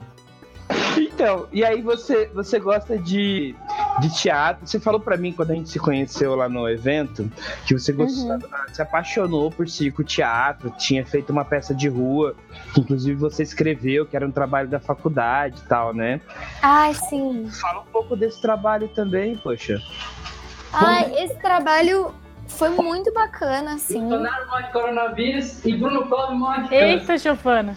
[0.96, 3.54] Então, e aí você, você gosta de,
[4.01, 4.66] de teatro?
[4.66, 7.30] Você falou pra mim quando a gente se conheceu lá no evento
[7.66, 8.40] que você gostou, Uhum.
[8.72, 12.34] se apaixonou por circo teatro, tinha feito uma peça de rua,
[12.74, 16.20] que inclusive você escreveu, que era um trabalho da faculdade e tal, né?
[16.62, 17.49] Ai, sim.
[17.61, 19.80] Fala um pouco desse trabalho também, poxa.
[20.72, 22.12] Ai, esse trabalho
[22.49, 24.01] foi muito bacana, assim.
[24.01, 26.74] Bolsonaro morre de coronavírus e Bruno Clóvis morre de.
[26.74, 27.74] Eita, Chofana.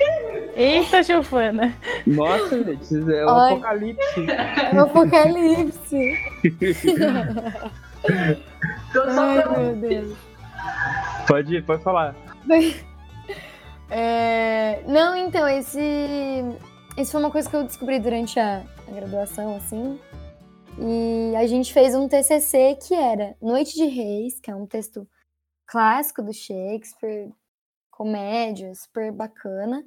[0.55, 1.73] Eita, Chofana.
[2.07, 4.19] Nossa, gente, é um apocalipse.
[4.73, 6.17] O apocalipse.
[8.93, 10.17] Tô só Ai, pra- meu Deus.
[11.27, 12.15] Pode ir, pode falar.
[13.93, 15.77] É, Não, então, esse.
[16.97, 19.99] Isso foi uma coisa que eu descobri durante a, a graduação, assim.
[20.79, 25.07] E a gente fez um TCC que era Noite de Reis, que é um texto
[25.65, 27.31] clássico do Shakespeare,
[27.89, 29.83] comédia, super bacana.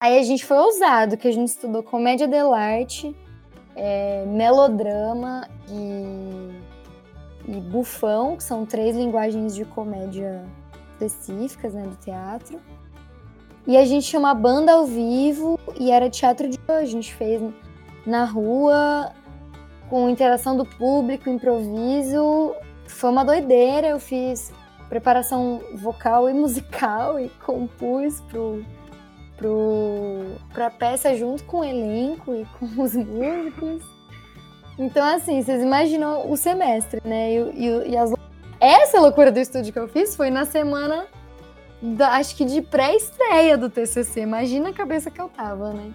[0.00, 3.14] Aí a gente foi ousado, que a gente estudou comédia dell'arte,
[3.76, 10.44] é, melodrama e, e bufão, que são três linguagens de comédia
[10.92, 12.60] específicas né, do teatro.
[13.66, 16.58] E a gente tinha uma banda ao vivo e era teatro de.
[16.66, 17.40] A gente fez
[18.04, 19.12] na rua,
[19.92, 22.54] com interação do público, improviso.
[22.86, 23.88] Foi uma doideira.
[23.88, 24.50] Eu fiz
[24.88, 28.64] preparação vocal e musical e compus pro,
[29.36, 33.82] pro, pra peça junto com o elenco e com os músicos.
[34.78, 37.30] Então, assim, vocês imaginam o semestre, né?
[37.30, 37.36] E,
[37.66, 38.14] e, e as...
[38.58, 41.04] Essa loucura do estúdio que eu fiz foi na semana
[41.82, 44.22] da- acho que de pré-estreia do TCC.
[44.22, 45.92] Imagina a cabeça que eu tava, né?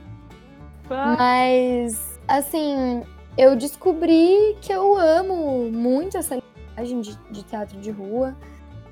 [1.17, 3.01] Mas, assim,
[3.37, 8.35] eu descobri que eu amo muito essa linguagem de, de teatro de rua,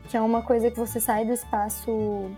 [0.07, 2.29] que é uma coisa que você sai do espaço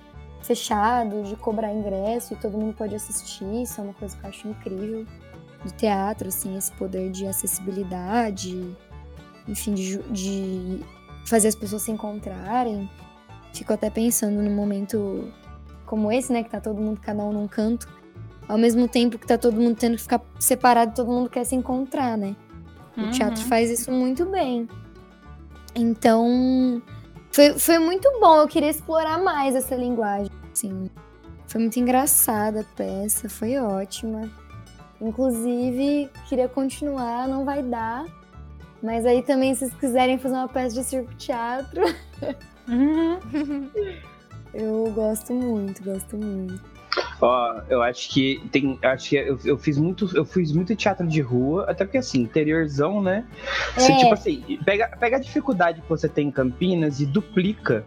[0.42, 3.64] fechado, de cobrar ingresso e todo mundo pode assistir.
[3.64, 5.06] Isso é uma coisa que eu acho incrível
[5.64, 8.76] do teatro, assim, esse poder de acessibilidade,
[9.46, 10.82] enfim, de, de
[11.26, 12.90] fazer as pessoas se encontrarem.
[13.54, 15.32] Fico até pensando num momento
[15.86, 17.88] como esse, né, que tá todo mundo cada um num canto,
[18.48, 21.56] ao mesmo tempo que tá todo mundo tendo que ficar separado, todo mundo quer se
[21.56, 22.36] encontrar, né?
[22.98, 23.48] O teatro Uhum.
[23.50, 24.68] faz isso muito bem.
[25.76, 26.82] Então,
[27.32, 28.38] foi, foi muito bom.
[28.38, 30.90] Eu queria explorar mais essa linguagem, assim.
[31.48, 34.30] Foi muito engraçada a peça, foi ótima.
[35.00, 38.06] Inclusive, queria continuar, não vai dar.
[38.82, 41.82] Mas aí também, se vocês quiserem fazer uma peça de circo-teatro,
[42.68, 43.70] Uhum.
[44.54, 46.62] eu gosto muito, gosto muito.
[47.22, 48.78] Ó, eu acho que tem.
[48.84, 50.10] Acho que eu, eu fiz muito.
[50.16, 53.26] Eu fiz muito teatro de rua, até porque assim, interiorzão, né?
[53.76, 53.98] Você, É.
[53.98, 57.84] tipo assim, pega, pega a dificuldade que você tem em Campinas e duplica.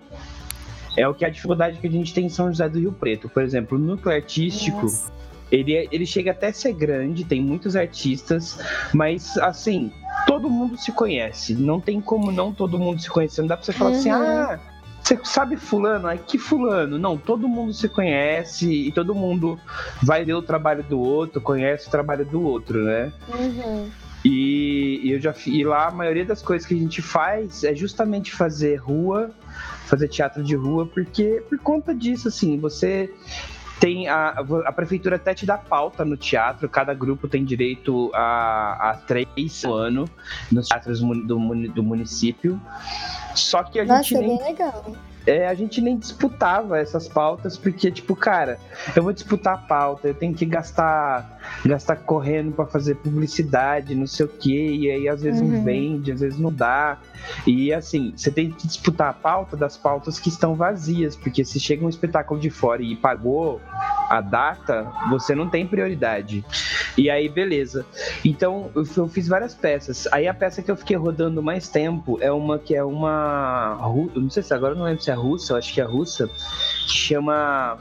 [0.97, 2.93] É o que é a dificuldade que a gente tem em São José do Rio
[2.93, 3.29] Preto.
[3.29, 4.83] Por exemplo, o núcleo artístico.
[4.83, 5.11] Nossa.
[5.51, 8.59] Ele, é- ele chega até a ser grande, tem muitos artistas,
[8.95, 9.93] mas assim,
[10.27, 11.55] todo mundo se conhece.
[11.55, 13.41] Não tem como não todo mundo se conhecer.
[13.41, 14.17] Não dá pra você falar assim, Uhum.
[14.23, 14.61] ah,
[15.03, 16.07] você sabe fulano?
[16.07, 16.99] Ai, que fulano?
[16.99, 19.59] Não, todo mundo se conhece e todo mundo
[20.03, 23.13] vai ler o trabalho do outro, conhece o trabalho do outro, né?
[23.29, 23.91] Uhum.
[24.25, 27.75] E, e eu já e lá a maioria das coisas que a gente faz é
[27.75, 29.31] justamente fazer rua,
[29.87, 33.13] fazer teatro de rua, porque por conta disso, assim, você
[33.81, 38.91] tem a, a prefeitura até te dá pauta no teatro, cada grupo tem direito a,
[38.91, 40.05] a três no ano
[40.53, 42.61] nos teatros do, do município.
[43.35, 44.85] Só que a Nossa, gente é nem bem legal.
[45.31, 48.59] É, a gente nem disputava essas pautas, porque, tipo, cara,
[48.97, 54.07] eu vou disputar a pauta, eu tenho que gastar gastar correndo pra fazer publicidade, não
[54.07, 55.49] sei o quê, e aí às vezes Uhum.
[55.49, 56.99] não vende, às vezes não dá.
[57.47, 61.59] E assim, você tem que disputar a pauta das pautas que estão vazias, porque se
[61.59, 63.61] chega um espetáculo de fora e pagou
[64.11, 66.45] a data, você não tem prioridade.
[66.99, 67.87] E aí, beleza.
[68.25, 70.09] Então, eu, fiz várias peças.
[70.11, 73.79] Aí a peça que eu fiquei rodando mais tempo é uma que é uma.
[74.13, 75.85] eu Não sei se agora eu não lembro se é russa, eu acho que é
[75.85, 77.79] russa, que chama.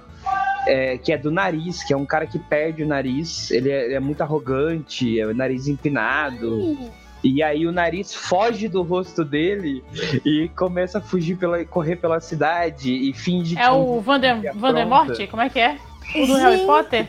[0.67, 3.85] é, que é do nariz, que é um cara que perde o nariz, ele é,
[3.85, 6.77] ele é muito arrogante, é o nariz empinado.
[7.23, 9.83] E aí o nariz foge do rosto dele
[10.23, 14.53] e começa a fugir pela correr pela cidade e finge É que o Vander, é
[14.53, 15.27] Vandermorte?
[15.27, 15.77] Como é que é?
[16.15, 17.07] O do Harry Potter?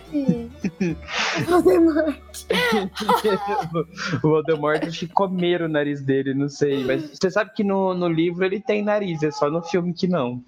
[1.46, 2.16] Voldemort.
[4.22, 6.84] o Voldemort acho que comeram o nariz dele, não sei.
[6.84, 10.06] Mas você sabe que no, no livro ele tem nariz, é só no filme que
[10.06, 10.42] não.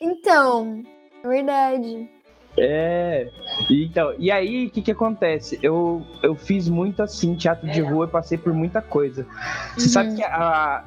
[0.00, 0.82] Então,
[1.24, 2.08] é verdade.
[2.58, 3.28] É,
[3.70, 5.58] então, e aí o que que acontece?
[5.62, 9.26] Eu, eu fiz muito assim, teatro de rua, eu passei por muita coisa.
[9.76, 9.92] Você Uhum.
[9.92, 10.84] sabe que a,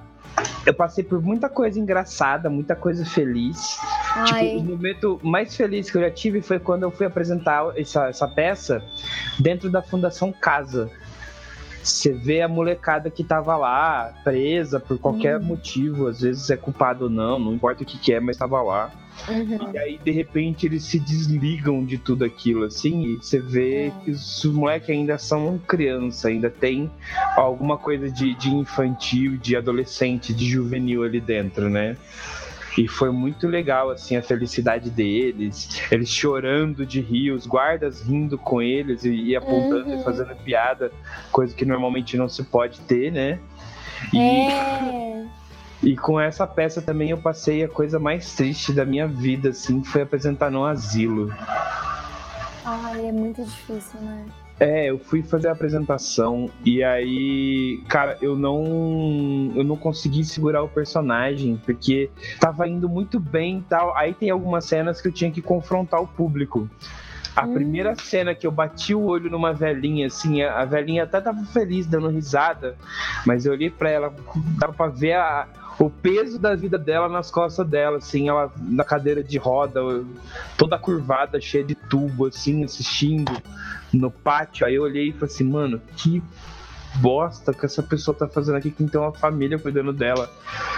[0.66, 3.80] eu passei por muita coisa engraçada, muita coisa feliz.
[4.26, 7.72] Tipo, o Ai, momento mais feliz que eu já tive foi quando eu fui apresentar
[7.78, 8.84] essa, essa peça
[9.40, 10.90] dentro da Fundação Casa.
[11.84, 15.44] Você vê a molecada que tava lá, presa por qualquer Hum.
[15.44, 18.62] motivo, às vezes é culpado ou não, não importa o que, que é, mas tava
[18.62, 18.92] lá.
[19.28, 19.74] Uhum.
[19.74, 23.92] E aí, de repente, eles se desligam de tudo aquilo, assim, e você vê É.
[24.04, 26.90] que os moleques ainda são criança, ainda tem
[27.36, 31.98] alguma coisa de, de infantil, de adolescente, de juvenil ali dentro, né?
[32.78, 38.38] E foi muito legal, assim, a felicidade deles, eles chorando de rir, os guardas rindo
[38.38, 40.00] com eles e, e apontando Uhum.
[40.00, 40.92] e fazendo piada,
[41.32, 43.40] coisa que normalmente não se pode ter, né?
[44.14, 44.18] E,
[44.48, 45.26] É.
[45.82, 49.84] e com essa peça também eu passei a coisa mais triste da minha vida, assim,
[49.84, 51.32] foi apresentar no asilo.
[52.66, 54.26] Ai, é muito difícil, né?
[54.60, 60.62] É, eu fui fazer a apresentação e aí, cara, eu não eu não consegui segurar
[60.64, 62.12] o personagem porque
[62.42, 63.96] tava indo muito bem e tal.
[63.96, 66.70] Aí tem algumas cenas que eu tinha que confrontar o público.
[67.34, 67.54] A Hum.
[67.54, 71.42] primeira cena que eu bati o olho numa velhinha, assim, a, a velhinha até tava
[71.46, 72.76] feliz, dando risada,
[73.26, 74.14] mas eu olhei pra ela,
[74.60, 75.48] dava pra ver a-
[75.80, 79.80] o peso da vida dela nas costas dela, assim, ela na cadeira de roda,
[80.58, 83.32] toda curvada, cheia de tubo, assim, assistindo
[83.94, 84.68] no pátio.
[84.68, 86.22] Aí eu olhei e falei assim, mano, que
[86.96, 90.30] bosta que essa pessoa tá fazendo aqui, que tem uma família cuidando dela.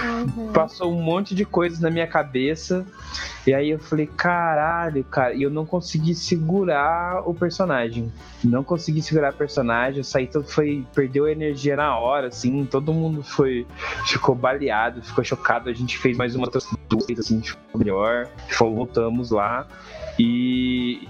[0.03, 0.51] Uhum.
[0.51, 2.85] Passou um monte de coisas na minha cabeça.
[3.45, 8.11] E aí eu falei, caralho, cara, e eu não consegui segurar o personagem.
[8.43, 10.85] Não consegui segurar o personagem, eu saí todo foi.
[10.93, 13.65] Perdeu a energia na hora, assim, todo mundo foi.
[14.05, 15.69] Ficou baleado, ficou chocado.
[15.69, 16.47] A gente fez mais uma
[16.87, 18.27] duas, assim, ficou melhor.
[18.59, 19.67] Voltamos lá.
[20.19, 21.07] E.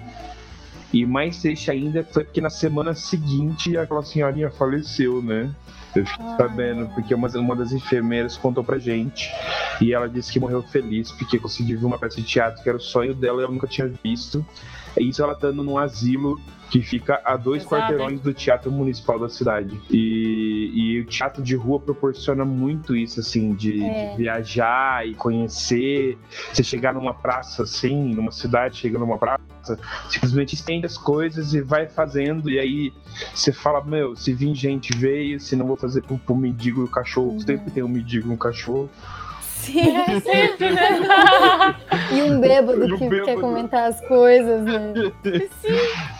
[0.94, 5.50] E mais triste ainda foi porque na semana seguinte aquela senhorinha faleceu, né?
[5.96, 6.36] Eu fiquei Ah.
[6.38, 9.30] sabendo, porque uma, uma das enfermeiras contou pra gente.
[9.82, 12.78] E ela disse que morreu feliz porque conseguiu ver uma peça de teatro que era
[12.78, 14.46] o sonho dela e ela nunca tinha visto.
[15.00, 16.39] E Isso ela estando num asilo
[16.70, 19.78] que fica a dois Pesado, quarteirões do Teatro Municipal da cidade.
[19.89, 24.12] E, e o teatro de rua proporciona muito isso, assim, de, É.
[24.12, 26.18] de viajar e conhecer.
[26.54, 29.42] Você chegar numa praça, assim, numa cidade, chega numa praça,
[30.10, 32.50] simplesmente estende as coisas e vai fazendo.
[32.50, 32.94] E aí
[33.36, 36.84] você fala, meu, se vir gente veio, se não vou fazer pro, pro mendigo e
[36.86, 37.39] o cachorro, Uhum.
[37.42, 38.89] sempre tem um mendigo e um cachorro.
[39.62, 39.95] Sim.
[39.97, 41.76] É sempre, né?
[42.12, 43.26] E um bêbado E um que bêbado.
[43.26, 44.93] quer comentar as coisas, né?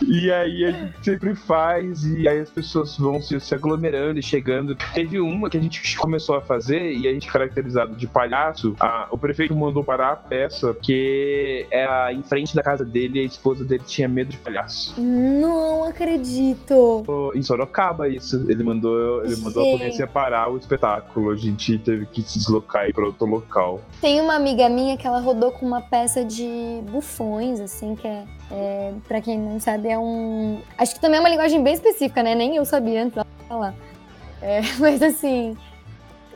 [0.08, 4.24] E aí a gente sempre faz, e aí as pessoas vão se, se aglomerando e
[4.24, 4.76] chegando.
[4.94, 8.76] Teve uma que a gente começou a fazer, e a gente caracterizado de palhaço.
[8.80, 13.22] a- o prefeito mandou parar a peça, porque era em frente da casa dele e
[13.22, 14.94] a esposa dele tinha medo de palhaço.
[15.00, 17.04] Não acredito.
[17.36, 18.46] Em Sorocaba, isso.
[18.50, 21.30] Ele mandou, ele mandou a polícia parar o espetáculo.
[21.32, 23.82] A gente teve que se deslocar e ir pra outro local.
[24.00, 28.24] Tem uma amiga minha que ela rodou com uma peça de bufões, assim, que é,
[28.52, 30.62] é para quem não sabe, é um.
[30.78, 32.36] Acho que também é uma linguagem bem específica, né?
[32.36, 33.74] Nem eu sabia antes dela falar.
[34.42, 35.58] É, mas assim,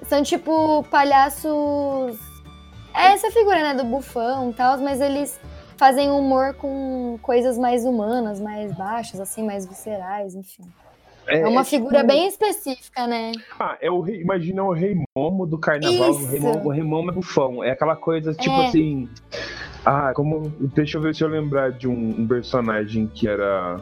[0.04, 2.18] são tipo palhaços.
[2.94, 5.38] É essa figura, né, do bufão e tal, mas eles
[5.76, 10.64] fazem humor com coisas mais humanas, mais baixas, assim, mais viscerais, enfim.
[11.28, 13.32] É uma figura tipo- bem específica, né?
[13.60, 16.12] Ah, é o rei, imagina o rei Momo do carnaval.
[16.12, 16.46] O rei Isso.
[16.46, 17.64] Momo, o rei Momo é bufão.
[17.64, 18.68] É aquela coisa, tipo É.
[18.68, 19.10] assim.
[19.88, 20.52] Ah, como.
[20.74, 23.80] Deixa eu ver se eu lembrar de um, um personagem que era.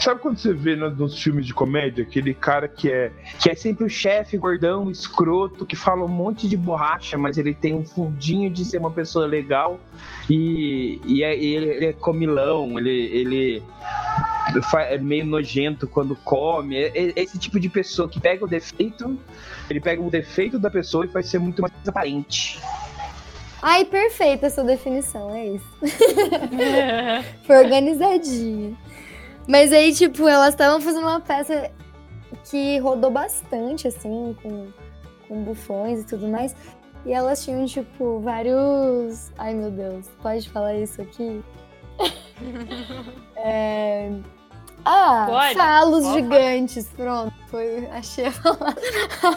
[0.00, 3.12] Sabe quando você vê no- nos filmes de comédia, aquele cara que é.
[3.40, 7.54] Que é sempre o chefe gordão, escroto, que fala um monte de borracha, mas ele
[7.54, 9.78] tem um fundinho de ser uma pessoa legal.
[10.28, 12.90] E, e é- ele, ele é comilão, ele.
[12.90, 14.13] ele é
[15.00, 16.76] meio nojento quando come.
[16.76, 19.18] É, é esse tipo de pessoa que pega o defeito,
[19.68, 22.60] ele pega o defeito da pessoa e faz ser muito mais aparente.
[23.66, 25.78] Ai, perfeita essa definição, é isso.
[27.46, 28.76] Foi organizadinha.
[29.48, 31.70] Mas aí, tipo, elas estavam fazendo uma peça
[32.50, 34.68] que rodou bastante, assim, com,
[35.26, 36.54] com bufões e tudo mais.
[37.06, 39.32] E elas tinham, tipo, vários.
[39.38, 41.42] Ai, meu Deus, pode falar isso aqui?
[43.36, 44.10] É...
[44.86, 47.32] Ah, Pode, gigantes, pronto.
[47.50, 48.76] Foi, achei a palavra.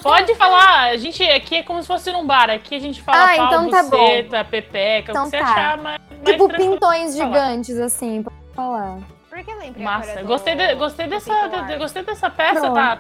[0.04, 2.50] Pode falar, a gente aqui é como se fosse num bar.
[2.50, 3.90] Aqui a gente fala Ah, pau, então tá bom.
[3.98, 5.50] buceta, pepeca, Então o que você tá.
[5.52, 7.28] achar mais, mais Tipo, tranquilo pintões falar.
[7.28, 8.98] gigantes, assim, pra falar.
[9.30, 10.24] Por que lembra Massa.
[10.24, 12.74] Gostei, de- gostei, dessa, de- de- gostei dessa peça, Pronto.
[12.76, 13.00] tá?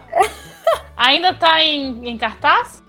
[0.96, 2.82] Ainda tá em, em cartaz?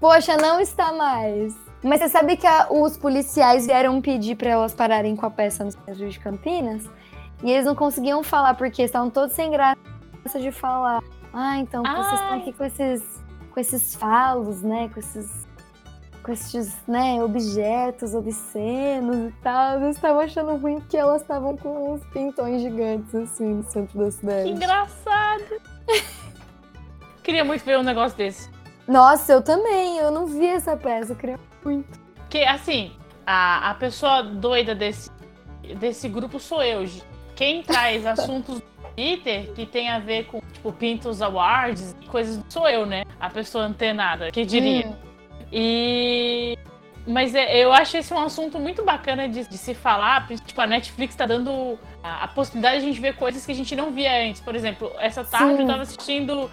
[0.00, 1.54] Poxa, não está mais.
[1.82, 5.64] Mas você sabe que a- os policiais vieram pedir pra elas pararem com a peça
[5.64, 6.84] no centro de Campinas?
[7.42, 9.76] E eles não conseguiam falar porque estavam todos sem graça
[10.40, 11.00] de falar.
[11.32, 12.38] Ah, então vocês estão Ai.
[12.40, 13.02] aqui com esses,
[13.52, 14.88] com esses falos, né?
[14.92, 15.46] Com esses,
[16.24, 19.76] com esses né, objetos obscenos e tal.
[19.80, 24.06] Eles estavam achando ruim porque elas estavam com uns pintões gigantes assim no centro da
[24.06, 24.50] Que cidade.
[24.50, 25.44] engraçado.
[27.22, 28.50] Queria muito ver um negócio desse.
[28.86, 29.98] Nossa, eu também.
[29.98, 31.12] Eu não vi essa peça.
[31.12, 31.98] Eu queria muito.
[32.16, 32.92] Porque, assim,
[33.26, 35.10] a, a pessoa doida desse,
[35.78, 36.84] desse grupo sou eu.
[37.34, 42.68] Quem traz assuntos do Twitter que tem a ver com, tipo, Pintos Awards, coisas, sou
[42.68, 43.04] eu, né?
[43.20, 44.88] A pessoa antenada, que diria.
[44.88, 45.08] Hum.
[45.52, 46.58] E.
[47.06, 50.26] Mas é- eu acho esse um assunto muito bacana de, de se falar.
[50.28, 53.54] Tipo, a Netflix tá dando a, a possibilidade de a gente ver coisas que a
[53.54, 54.42] gente não via antes.
[54.42, 55.62] Por exemplo, essa tarde Sim.
[55.62, 56.50] eu tava assistindo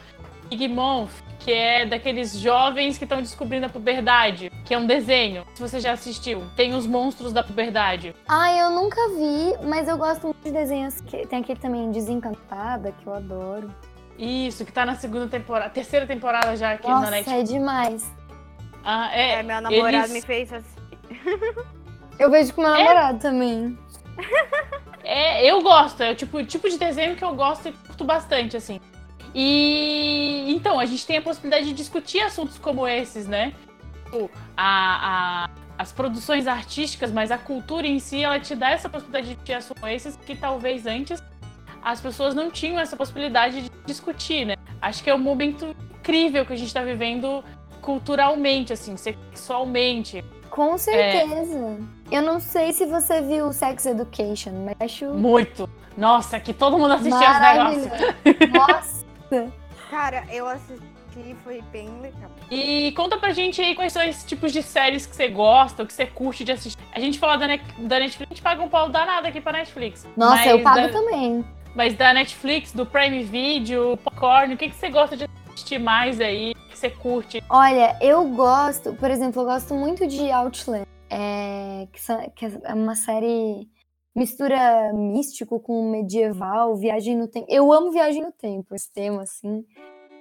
[0.49, 1.11] Big Month,
[1.45, 5.45] que é daqueles jovens que estão descobrindo a puberdade, que é um desenho.
[5.53, 8.15] Se você já assistiu, tem os monstros da puberdade.
[8.27, 12.91] Ah, eu nunca vi, mas eu gosto muito de desenhos que tem aquele também Desencantada,
[12.93, 13.69] que eu adoro.
[14.17, 17.39] Isso, que tá na segunda temporada, terceira temporada já aqui na Nossa, Netflix.
[17.39, 18.11] é demais.
[18.83, 20.79] Ah, é, É, meu namorado eles- me fez assim.
[22.17, 23.77] Eu vejo com meu namorado também.
[25.03, 28.55] É, eu gosto, é o tipo, tipo de desenho que eu gosto e curto bastante,
[28.57, 28.79] assim.
[29.38, 33.53] E então, a gente tem a possibilidade de discutir assuntos como esses, né?
[34.55, 39.27] A, a- as produções artísticas, mas a cultura em si, ela te dá essa possibilidade
[39.27, 41.21] de discutir assuntos como esses que talvez antes
[41.83, 44.55] as pessoas não tinham essa possibilidade de discutir, né?
[44.81, 47.43] Acho que é um momento incrível que a gente tá vivendo
[47.81, 50.23] culturalmente, assim, sexualmente.
[50.49, 51.77] Com certeza.
[52.09, 55.69] Eu não sei se você viu Sex Education, mas acho Muito.
[55.97, 57.86] Nossa, que todo mundo assistia os negócios.
[58.49, 59.04] maravilhoso.
[59.32, 59.51] Nossa.
[59.89, 60.84] Cara, eu assisti
[61.43, 62.30] foi bem legal.
[62.51, 65.88] E conta pra gente aí quais são esses tipos de séries que você gosta, ou
[65.88, 66.82] que você curte de assistir.
[66.93, 69.53] A gente fala da, Ne- da Netflix, a gente paga um pau danado aqui pra
[69.53, 70.05] Netflix.
[70.17, 71.45] Nossa, mas eu pago da, também.
[71.73, 76.19] Mas da Netflix, do Prime Video, Popcorn, o que, que você gosta de assistir mais
[76.19, 77.41] aí, que você curte?
[77.49, 82.73] Olha, eu gosto, por exemplo, eu gosto muito de Outland, é, que, sa- que é
[82.73, 83.69] uma série
[84.16, 87.45] mistura místico com medieval, viagem no tempo.
[87.49, 89.66] Eu amo viagem no tempo, esse tema, assim.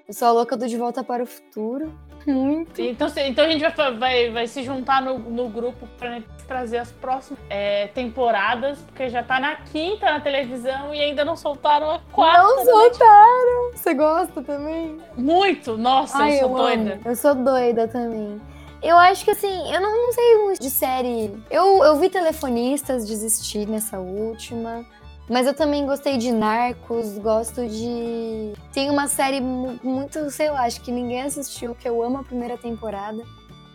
[0.06, 1.90] Eu sou a louca do De Volta para o Futuro.
[2.26, 2.80] Muito.
[2.80, 6.92] Então, então a gente vai, vai, vai se juntar no, no grupo Netflix trazer as
[6.92, 12.00] próximas é, temporadas, porque já tá na quinta na televisão e ainda não soltaram a
[12.12, 12.42] quarta.
[12.42, 12.98] Não Netflix.
[12.98, 13.70] soltaram!
[13.74, 14.98] Você gosta também?
[15.16, 15.76] Muito!
[15.78, 16.56] Nossa, Ai, eu sou amo.
[16.56, 17.00] doida.
[17.04, 18.40] Eu sou doida também.
[18.84, 21.42] Eu acho que assim, eu não, não sei muito de série.
[21.50, 24.84] Eu, eu vi telefonistas desistir nessa última.
[25.28, 28.52] Mas eu também gostei de Narcos, gosto de.
[28.74, 32.22] Tem uma série mu- muito, sei lá, acho que ninguém assistiu, que eu amo a
[32.22, 33.24] primeira temporada.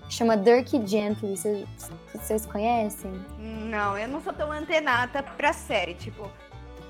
[0.07, 1.36] Chama Dirk Gently.
[1.36, 1.68] Vocês,
[2.14, 3.12] vocês conhecem?
[3.39, 5.95] Não, eu não sou tão antenada pra série.
[5.95, 6.30] Tipo,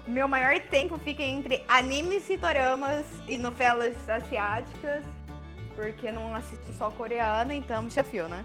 [0.06, 5.04] meu maior tempo fica entre animes e doramas e novelas asiáticas.
[5.80, 8.44] Porque eu não assisto só coreana, então me chafio, né?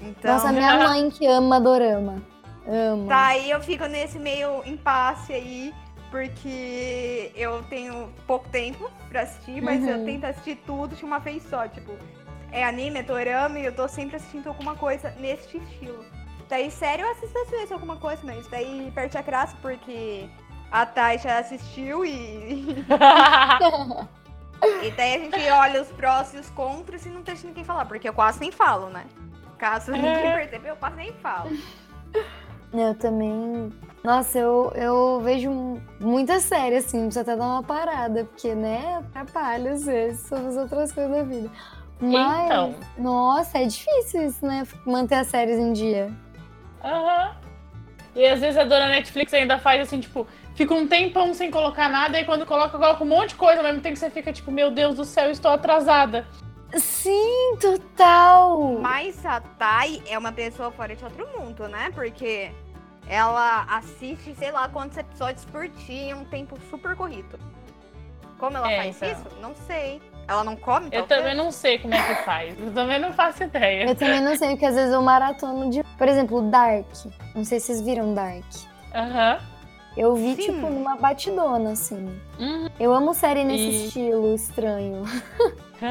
[0.00, 2.22] Então, Nossa, minha mãe que ama Dorama.
[2.66, 3.08] Ama.
[3.08, 5.74] tá aí eu fico nesse meio impasse aí.
[6.10, 10.04] Porque eu tenho pouco tempo pra assistir, mas eu Uhum.
[10.04, 11.66] tento assistir tudo de uma vez só.
[11.66, 11.92] Tipo,
[12.50, 16.04] é anime, é dorama e eu tô sempre assistindo alguma coisa neste estilo.
[16.50, 20.28] Daí, sério, eu assisto às vezes alguma coisa, mas daí perde a graça porque
[20.70, 22.84] a Thay já assistiu e.
[24.82, 27.84] e daí a gente olha os prós e os contras e não deixa ninguém falar,
[27.86, 29.04] porque eu quase nem falo, né?
[29.58, 31.50] Caso ninguém percebeu, eu quase nem falo.
[32.72, 33.70] Eu também.
[34.02, 35.50] Nossa, eu, eu vejo
[36.00, 40.56] muita série, assim, precisa até dar uma parada, porque, né, atrapalha às vezes sobre as
[40.56, 41.50] outras coisas da vida.
[42.00, 42.74] Mas, Então.
[42.98, 44.66] nossa, é difícil isso, né?
[44.84, 46.10] Manter as séries em dia.
[46.82, 47.36] Aham.
[48.14, 51.88] E às vezes a dona Netflix ainda faz assim, tipo, fica um tempão sem colocar
[51.88, 54.32] nada, e quando coloca, coloca um monte de coisa, ao mesmo tempo que você fica,
[54.32, 56.26] tipo, meu Deus do céu, estou atrasada.
[56.74, 58.78] Sim, total!
[58.80, 61.90] Mas a Thay é uma pessoa fora de outro mundo, né?
[61.94, 62.50] Porque
[63.06, 67.38] ela assiste, sei lá, quantos episódios por dia em um tempo super corrido.
[68.38, 69.10] Como ela É, faz então.
[69.10, 69.40] isso?
[69.40, 70.00] Não sei.
[70.32, 70.86] Ela não come?
[70.86, 71.08] Eu talvez?
[71.08, 72.58] também não sei como é que faz.
[72.58, 73.84] Eu também não faço ideia.
[73.88, 75.82] Eu também não sei, porque às vezes eu maratono de.
[75.98, 76.86] Por exemplo, Dark.
[77.34, 78.44] Não sei se vocês viram Dark.
[78.94, 79.38] Aham.
[79.94, 80.54] Eu vi, Sim.
[80.54, 82.18] tipo, numa batidona, assim.
[82.40, 82.66] Uhum.
[82.80, 85.02] Eu amo série nesse E- estilo estranho.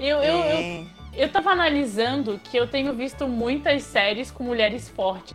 [0.00, 0.84] eu, eu, eu, É.
[1.14, 5.32] eu tava analisando que eu tenho visto muitas séries com mulheres fortes.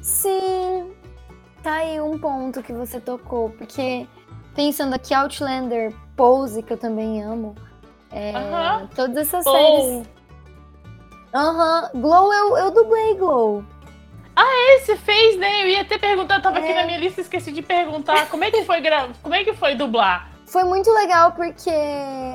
[0.00, 0.92] Sim,
[1.62, 4.06] tá aí um ponto que você tocou, porque
[4.56, 7.54] pensando aqui, Outlander, Pose, que eu também amo.
[8.10, 8.88] É, Aham.
[8.96, 10.08] Todas essas séries.
[11.34, 11.90] Aham.
[11.94, 13.62] Glow, eu, eu dublei Glow.
[14.76, 15.62] Esse fez, né?
[15.62, 16.74] Eu ia até perguntar, tava aqui É.
[16.74, 18.28] na minha lista, esqueci de perguntar.
[18.28, 19.08] Como é que foi gra...
[19.22, 20.30] Como é que foi dublar?
[20.46, 21.70] Foi muito legal porque.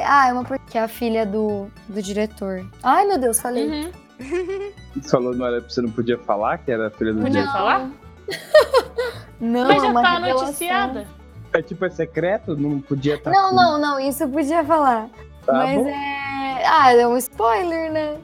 [0.05, 2.65] Ah, é uma porque é a filha do, do diretor.
[2.83, 3.69] Ai, meu Deus, falei.
[3.69, 3.91] Uhum.
[5.01, 7.53] Você falou não era, você não podia falar que era filha do Podia diretor?
[7.53, 7.89] falar?
[9.39, 10.45] Não, Mas é já uma tá revelação.
[10.45, 11.07] noticiada.
[11.53, 12.55] É tipo, é secreto?
[12.55, 13.31] Não podia estar.
[13.31, 15.07] Não, não, não, isso eu podia falar.
[15.45, 15.87] Tá Mas bom.
[15.89, 16.63] é.
[16.65, 18.17] Ah, é um spoiler, né?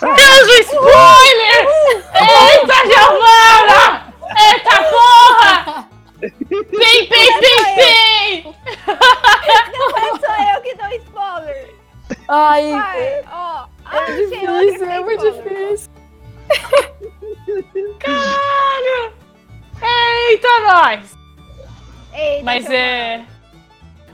[0.00, 1.66] Deus, o spoiler!
[2.14, 4.14] Eita, Giovana!
[4.36, 5.88] Eita porra!
[6.20, 8.54] Pim, pim, pim, pim!
[9.78, 11.74] Não é só eu que dou spoiler.
[12.28, 13.66] Ai, Vai, ó.
[13.92, 15.90] é difícil, é muito difícil.
[18.00, 19.12] Caralho!
[19.82, 21.23] Eita, nós!
[22.14, 23.24] Eita, Mas é.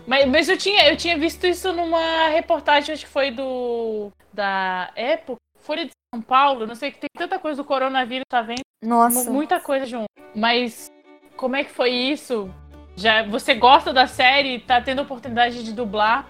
[0.07, 4.11] Mas, mas eu, tinha, eu tinha visto isso numa reportagem, acho que foi do.
[4.33, 8.43] Da época, Folha de São Paulo, não sei que tem tanta coisa do coronavírus, tá
[8.43, 8.61] vendo?
[8.83, 9.31] Nossa.
[9.31, 10.07] Muita coisa junto.
[10.35, 10.91] Mas
[11.37, 12.53] como é que foi isso?
[12.97, 14.61] Já você gosta da série?
[14.61, 16.29] Tá tendo oportunidade de dublar?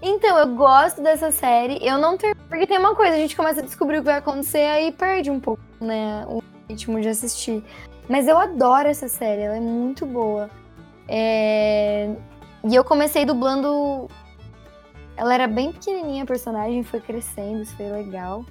[0.00, 1.78] Então, eu gosto dessa série.
[1.84, 2.34] Eu não ter.
[2.48, 5.30] Porque tem uma coisa, a gente começa a descobrir o que vai acontecer, aí perde
[5.30, 6.24] um pouco, né?
[6.28, 7.62] O ritmo de assistir.
[8.08, 10.48] Mas eu adoro essa série, ela é muito boa.
[11.06, 12.10] É,
[12.64, 14.08] E eu comecei dublando.
[15.16, 18.44] Ela era bem pequenininha a personagem, foi crescendo, isso foi legal.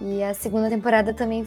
[0.00, 1.46] E a segunda temporada também.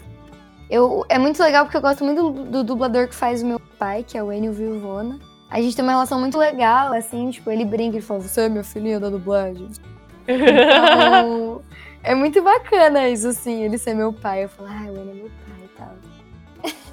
[0.70, 1.06] Eu...
[1.10, 4.04] É muito legal porque eu gosto muito do, do dublador que faz o meu pai,
[4.04, 5.20] que é o Enio Vilvona.
[5.50, 8.50] A gente tem uma relação muito legal, assim, tipo, ele brinca, ele fala, você é
[8.50, 9.70] minha filhinha da dublagem.
[10.28, 11.62] Então,
[12.02, 14.46] é muito bacana isso, assim, ele ser meu pai.
[14.46, 15.45] Eu falo, ah, o Enio é meu pai e.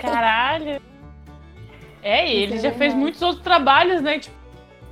[0.03, 0.81] Caralho!
[2.03, 4.19] É, e ele é já fez muitos outros trabalhos, né?
[4.19, 4.35] Tipo,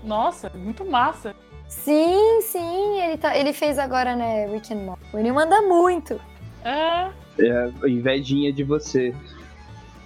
[0.04, 1.34] nossa, muito massa.
[1.68, 5.02] Sim, sim, ele, tá, ele fez agora, né, Rick and Morty.
[5.12, 6.20] O Enio manda muito.
[6.64, 9.14] Ah, É, invejinha de você.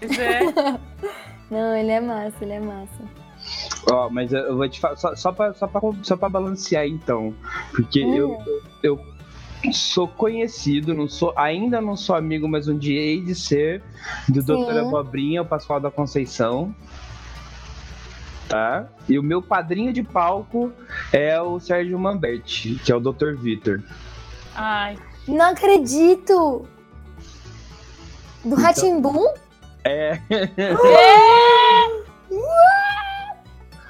[0.01, 0.41] pois é.
[1.51, 3.03] Não, ele é massa, ele é massa.
[3.91, 7.35] Ó, mas eu vou te falar, só, só, pra, só, pra, só pra balancear então.
[7.73, 8.39] Porque eu,
[8.83, 8.99] eu
[9.73, 13.83] sou conhecido, não sou, ainda não sou amigo, mas um dia hei de ser,
[14.29, 14.65] do Sim.
[14.65, 14.79] Dr.
[14.79, 16.75] Abobrinha, o Pascoal da Conceição.
[18.49, 18.87] Tá?
[19.09, 20.71] E o meu padrinho de palco
[21.13, 23.35] é o Sérgio Mamberti, que é o Dr.
[23.37, 23.83] Vitor.
[24.55, 24.97] Ai,
[25.27, 26.69] Não acredito!
[28.45, 29.25] Do Ratimbum?
[29.83, 30.21] É,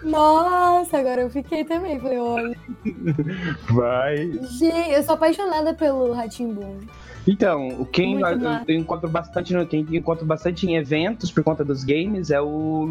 [0.04, 1.98] Nossa, agora eu fiquei também.
[1.98, 2.56] Falei, olha.
[3.70, 4.30] vai.
[4.58, 6.80] Gente, eu sou apaixonada pelo Ratimbum.
[7.26, 8.26] Então, o quem eu,
[8.68, 12.46] eu encontro bastante, no- quem encontro bastante em eventos por conta dos games é o,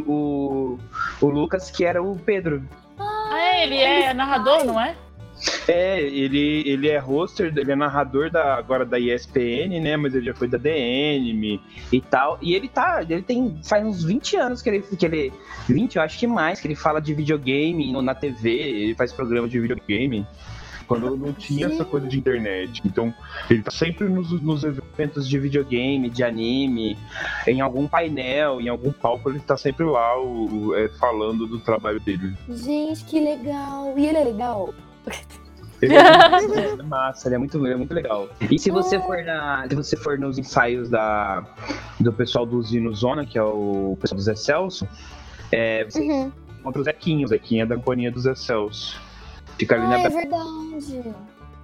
[0.08, 0.80] o,
[1.22, 2.64] o Lucas, que era o Pedro.
[2.98, 4.96] ah, ele é narrador, não é?
[5.68, 9.96] É, ele, ele é hoster, ele é narrador da, agora da ESPN, né?
[9.98, 11.60] Mas ele já foi da DN
[11.92, 12.38] e tal.
[12.42, 15.34] E ele tá, ele tem, faz uns 20 anos que ele, que ele
[15.68, 19.48] 20, eu acho que mais, que ele fala de videogame na TV, ele faz programa
[19.48, 20.26] de videogame.
[20.86, 22.82] Quando não tinha essa coisa de internet.
[22.86, 23.14] Então,
[23.50, 24.84] ele tá sempre nos, nos eventos.
[24.94, 26.96] Eventos de videogame, de anime,
[27.48, 31.58] em algum painel, em algum palco, ele tá sempre lá o, o- é, falando do
[31.60, 32.34] trabalho dele.
[32.48, 33.98] Gente, que legal.
[33.98, 34.72] E ele é legal?
[35.82, 36.00] Ele é,
[36.80, 38.30] é massa, ele é muito, ele é muito legal.
[38.50, 41.44] E se você for na, se você for nos ensaios da,
[42.00, 44.88] do pessoal do Zino Zona, que é o pessoal do Zé Celso,
[45.52, 46.32] é, você Uhum.
[46.60, 49.02] encontra o Zequinho, o Zequinho é da companhia do Zé Celso.
[49.58, 51.16] Fica ali Ah, é na verdade.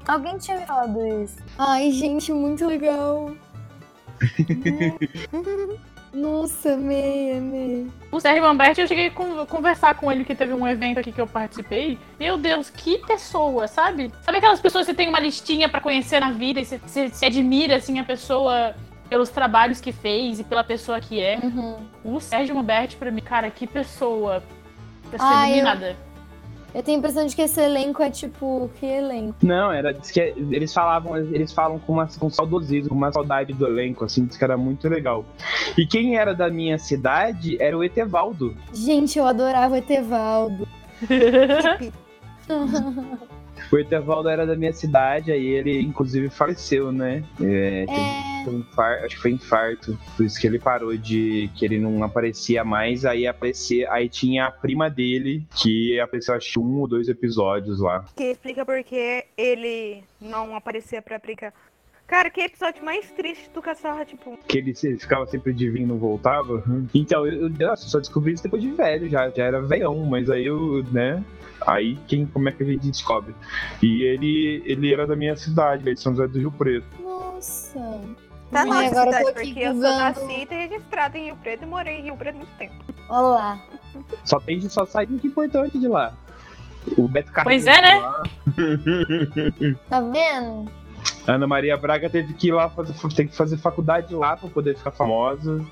[0.06, 1.38] Alguém tinha me falado isso.
[1.58, 3.32] Ai, gente, muito legal.
[6.14, 7.88] Nossa, amei, amei.
[8.12, 11.12] O Sérgio Mamberti, eu cheguei a con- conversar com ele que teve um evento aqui
[11.12, 11.98] que eu participei.
[12.20, 14.12] Meu Deus, que pessoa, sabe?
[14.24, 17.10] Sabe aquelas pessoas que você tem uma listinha pra conhecer na vida e você, você
[17.10, 18.76] se admira, assim, a pessoa
[19.08, 21.40] pelos trabalhos que fez e pela pessoa que é?
[21.44, 21.78] Uhum.
[22.04, 24.44] O Sérgio Mamberti, pra mim, cara, que pessoa.
[25.12, 25.90] Pessoa Ai, iluminada.
[25.90, 25.96] Eu
[26.84, 29.36] tenho a impressão de que esse elenco é tipo, que elenco?
[29.42, 33.54] Não, era diz que eles falavam, eles falam com, uma, com saudosismo, com uma saudade
[33.54, 35.26] do elenco, assim, diz que era muito legal.
[35.78, 38.56] E quem era da minha cidade era o Etevaldo.
[38.74, 40.68] Gente, eu adorava o Etevaldo.
[43.72, 47.24] O Etevaldo era da minha cidade, aí ele inclusive faleceu, né?
[47.42, 49.98] É, teve É, um infar- acho que foi infarto.
[50.18, 51.50] Por isso que ele parou de.
[51.56, 53.06] que ele não aparecia mais.
[53.06, 53.92] Aí aparecia.
[53.92, 58.06] Aí tinha a prima dele, que apareceu acho que um ou dois episódios lá.
[58.16, 61.54] Que explica porque ele não aparecia pra aplicar
[62.08, 64.36] Cara, que episódio mais triste do Castelo tipo.
[64.48, 66.64] Que ele, ele ficava sempre de vir e não voltava.
[66.92, 70.44] Então, eu, eu só descobri isso depois de velho, já, já era velhão, mas aí
[70.48, 71.24] eu, né?
[71.70, 73.36] Aí quem, como é que a gente descobre?
[73.82, 76.88] E ele, ele era da minha cidade, ele é de São José do Rio Preto.
[77.00, 78.02] Nossa.
[78.52, 81.26] Tá na nossa agora eu tô cidade, aqui porque eu sou nascida e registrada em
[81.26, 82.74] Rio Preto e morei em Rio Preto muito tempo.
[83.08, 83.62] Olha lá.
[84.26, 86.14] Só tem só sai muito importante de lá.
[86.98, 87.64] O Beto Carreiro.
[87.64, 88.02] Pois é, né?
[89.88, 90.72] Tá vendo?
[91.28, 94.76] Ana Maria Braga teve que ir lá fazer, tem que fazer faculdade lá pra poder
[94.76, 95.64] ficar famosa.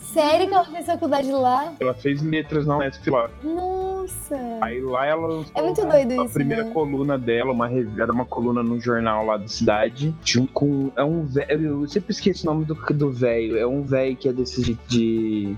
[0.00, 1.72] Sério que ela fez faculdade lá?
[1.78, 3.28] Ela fez letras na Unesp lá.
[3.42, 4.36] Nossa.
[4.60, 6.70] Aí lá ela lançou É muito a- doido a isso, primeira né?
[6.72, 7.68] coluna dela, uma
[7.98, 12.12] era uma coluna no jornal lá da cidade, junto com é um velho, eu sempre
[12.12, 15.56] esqueço o nome do do velho, é um velho que é desse de, de-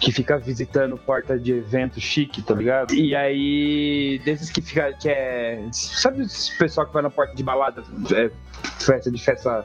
[0.00, 2.94] que fica visitando porta de evento chique, tá ligado?
[2.94, 7.42] E aí desses que fica que é, sabe esse pessoal que vai na porta de
[7.42, 7.82] balada,
[8.12, 8.30] é,
[8.78, 9.64] festa de festa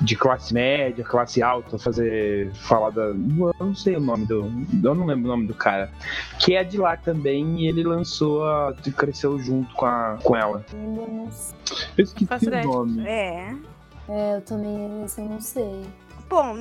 [0.00, 4.50] de classe média, classe alta, fazer falar da, eu não sei o nome do,
[4.82, 5.90] eu não lembro o nome do cara
[6.38, 8.74] que é de lá também, e ele lançou a.
[8.96, 10.64] cresceu junto com, a, com ela.
[11.96, 13.06] Eu esqueci o nome.
[13.06, 13.54] É.
[14.08, 15.82] É, eu também, esse eu não sei.
[16.28, 16.54] Bom,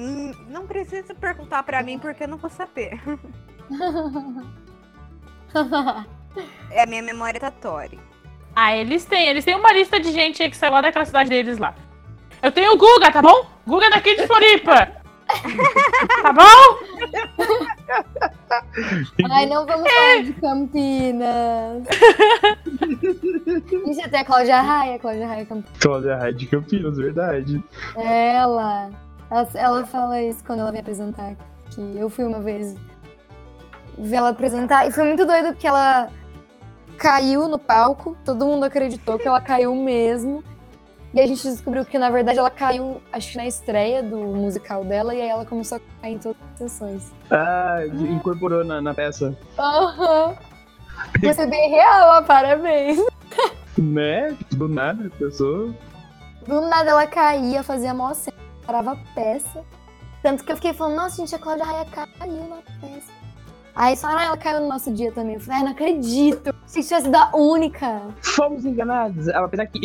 [0.49, 2.99] não precisa perguntar pra mim porque eu não vou saber.
[6.71, 7.99] É a minha memória tatória.
[8.55, 9.27] Ah, eles têm.
[9.27, 11.75] Eles têm uma lista de gente aí que saiu lá daquela cidade deles lá.
[12.41, 13.45] Eu tenho o Guga, tá bom?
[13.67, 14.91] Guga daqui de Floripa.
[16.21, 16.43] tá bom?
[19.31, 21.83] Ai, não vamos falar de Campinas.
[23.85, 25.79] Gente, até a Cláudia Raia, Cláudia Raia Campinas.
[25.79, 27.63] Cláudia Raia de Campinas, verdade.
[27.95, 28.89] Ela,
[29.33, 29.49] ela.
[29.53, 31.95] Ela fala isso quando ela vem apresentar aqui.
[31.95, 32.75] Eu fui uma vez
[33.97, 36.09] ver ela apresentar e foi muito doido porque ela
[36.97, 40.43] caiu no palco, todo mundo acreditou que ela caiu mesmo.
[41.13, 44.83] E a gente descobriu que, na verdade, ela caiu, acho que na estreia do musical
[44.83, 47.11] dela, e aí ela começou a cair em todas as sessões.
[47.29, 49.37] Ah, incorporou na, na peça.
[49.59, 50.35] Aham.
[51.21, 52.99] Mas foi bem real, ó, parabéns.
[53.75, 54.37] Né?
[54.51, 55.73] Do nada, pessoa.
[56.45, 59.63] Do nada ela caía, fazia mó cena, parava peça.
[60.21, 63.11] Tanto que eu fiquei falando, nossa, gente, a Cláudia Raia caiu na peça.
[63.75, 65.35] Aí falaram, ah, ela caiu no nosso dia também.
[65.35, 66.53] Eu falei, ai, não acredito.
[66.65, 68.01] Se tivesse da única.
[68.21, 69.27] Fomos enganados.
[69.29, 69.79] Apesar que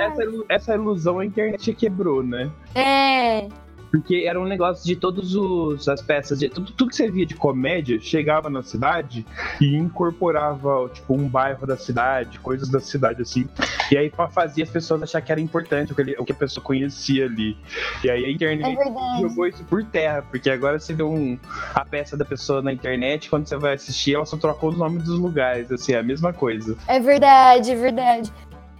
[0.00, 2.50] essa, essa ilusão a internet quebrou, né?
[2.74, 3.48] É.
[3.94, 7.36] Porque era um negócio de todas as peças, de, tudo, tudo que você via de
[7.36, 9.24] comédia chegava na cidade
[9.60, 13.46] e incorporava, tipo, um bairro da cidade, coisas da cidade, assim.
[13.92, 16.34] E aí fazer as pessoas achar que era importante o que, ele- o que a
[16.34, 17.56] pessoa conhecia ali.
[18.02, 19.22] E aí a É internet verdade.
[19.22, 21.38] jogou isso por terra, porque agora você vê um,
[21.72, 25.04] a peça da pessoa na internet, quando você vai assistir, ela só trocou os nomes
[25.04, 26.76] dos lugares, assim, é a mesma coisa.
[26.88, 28.32] É verdade, é verdade.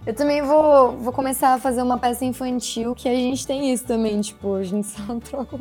[0.05, 3.85] Eu também vou, vou começar a fazer uma peça infantil, que a gente tem isso
[3.85, 5.57] também, tipo, a gente só troca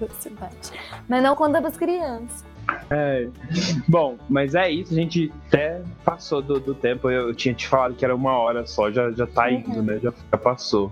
[0.00, 0.72] da cidade.
[1.08, 2.44] Mas não conta pras crianças.
[2.90, 3.28] É.
[3.86, 7.94] Bom, mas é isso, a gente até passou do, do tempo, eu, tinha te falado
[7.94, 10.00] que era uma hora só, já, já tá indo, né?
[10.02, 10.90] Já, já passou.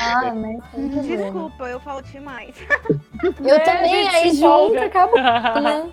[0.00, 1.22] Ah, mas sem problema.
[1.24, 2.54] Desculpa, eu falo demais.
[3.44, 5.90] Eu É, também, aí junto, acabou, né?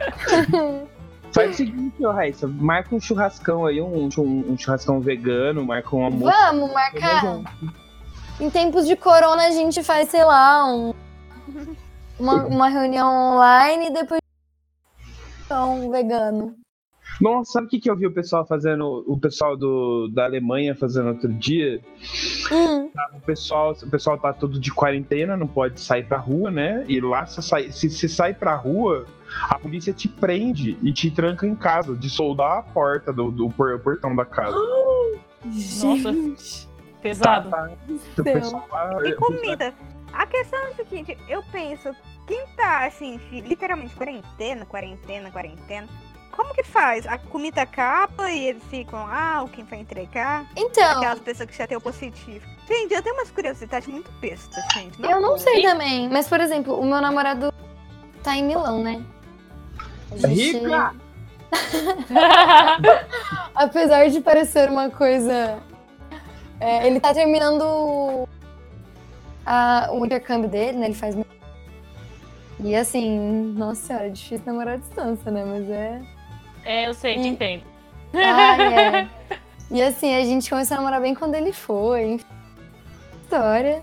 [1.32, 5.94] Faz o seguinte, ô Raíssa, marca um churrascão aí, um, um, um churrascão vegano, marca
[5.96, 6.36] um almoço.
[6.36, 7.40] Vamos marcar.
[8.40, 10.94] Em tempos de corona, a gente faz, sei lá, um-
[12.18, 14.20] uma, uma reunião online e depois
[15.50, 16.56] um vegano.
[17.20, 20.74] Nossa, sabe o que, que eu vi o pessoal fazendo, o pessoal do, da Alemanha
[20.74, 21.80] fazendo outro dia?
[22.50, 26.84] Hum, O pessoal, o pessoal tá tudo de quarentena, não pode sair pra rua, né?
[26.88, 29.06] E lá, se sai, se, se sai pra rua,
[29.48, 33.48] a polícia te prende e te tranca em casa, de soldar a porta do, do
[33.50, 34.56] por- portão da casa.
[35.44, 36.14] Nossa,
[37.00, 37.50] pesado.
[38.18, 39.74] O pessoal lá- E comida?
[40.12, 41.88] A questão é a seguinte, eu penso,
[42.26, 45.88] quem tá assim, literalmente quarentena, quarentena, quarentena,
[46.32, 47.06] como que faz?
[47.06, 50.46] A comida acaba e eles ficam lá, ou quem vai entregar?
[50.56, 52.44] Então, Aquelas pessoas que já tem o positivo.
[52.66, 55.02] Gente, eu tenho umas curiosidades muito bestas, gente.
[55.02, 56.08] eu não sei também.
[56.08, 57.52] Mas, por exemplo, o meu namorado
[58.22, 59.02] tá em Milão, né?
[60.12, 60.94] A gente- Rica!
[63.54, 65.58] Apesar de parecer uma coisa.
[66.60, 68.28] é, ele tá terminando
[69.44, 70.86] a- o intercâmbio dele, né?
[70.86, 71.16] Ele faz.
[72.60, 73.18] E assim,
[73.56, 75.44] nossa senhora, é difícil namorar à distância, né?
[75.44, 76.00] Mas é.
[76.64, 77.64] É, eu sei, te entendo.
[78.14, 79.08] Ah, é.
[79.72, 82.20] E assim, a gente começou a namorar bem quando ele foi.
[83.22, 83.82] História.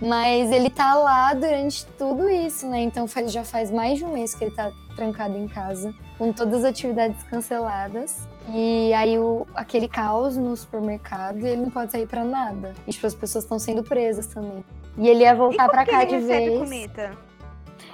[0.00, 2.82] Mas ele tá lá durante tudo isso, né?
[2.82, 6.32] Então faz, já faz mais de um mês que ele tá trancado em casa, com
[6.32, 8.28] todas as atividades canceladas.
[8.54, 12.72] E aí o, aquele caos no supermercado, ele não pode sair pra nada.
[12.86, 14.64] E tipo, as pessoas estão sendo presas também.
[14.96, 16.58] E ele ia voltar que cá ele de vez.
[16.60, 17.27] comida?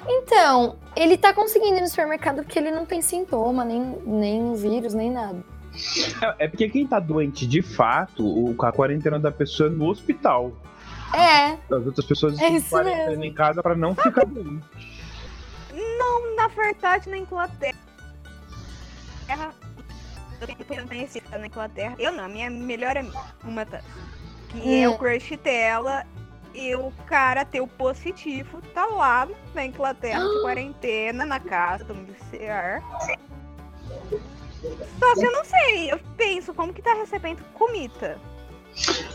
[0.07, 4.93] Então, ele tá conseguindo ir no supermercado porque ele não tem sintoma, nem, nem vírus,
[4.95, 5.43] nem nada.
[6.39, 9.87] É, é porque quem tá doente de fato, o, a quarentena da pessoa é no
[9.89, 10.53] hospital.
[11.15, 14.63] É, As outras pessoas É estão quarentena em casa pra não ficar doente.
[16.37, 17.75] Na verdade, na Inglaterra.
[20.41, 21.95] Eu tenho conhecida na Inglaterra.
[21.99, 23.65] Eu não, a minha melhor amiga, uma.
[24.51, 24.93] Que é Hum.
[24.93, 26.05] o crush dela.
[26.55, 32.81] E o cara teu positivo tá lá na Inglaterra de quarentena, na casa domiciliar.
[34.99, 38.17] Só que eu não sei, eu penso como que tá recebendo comida.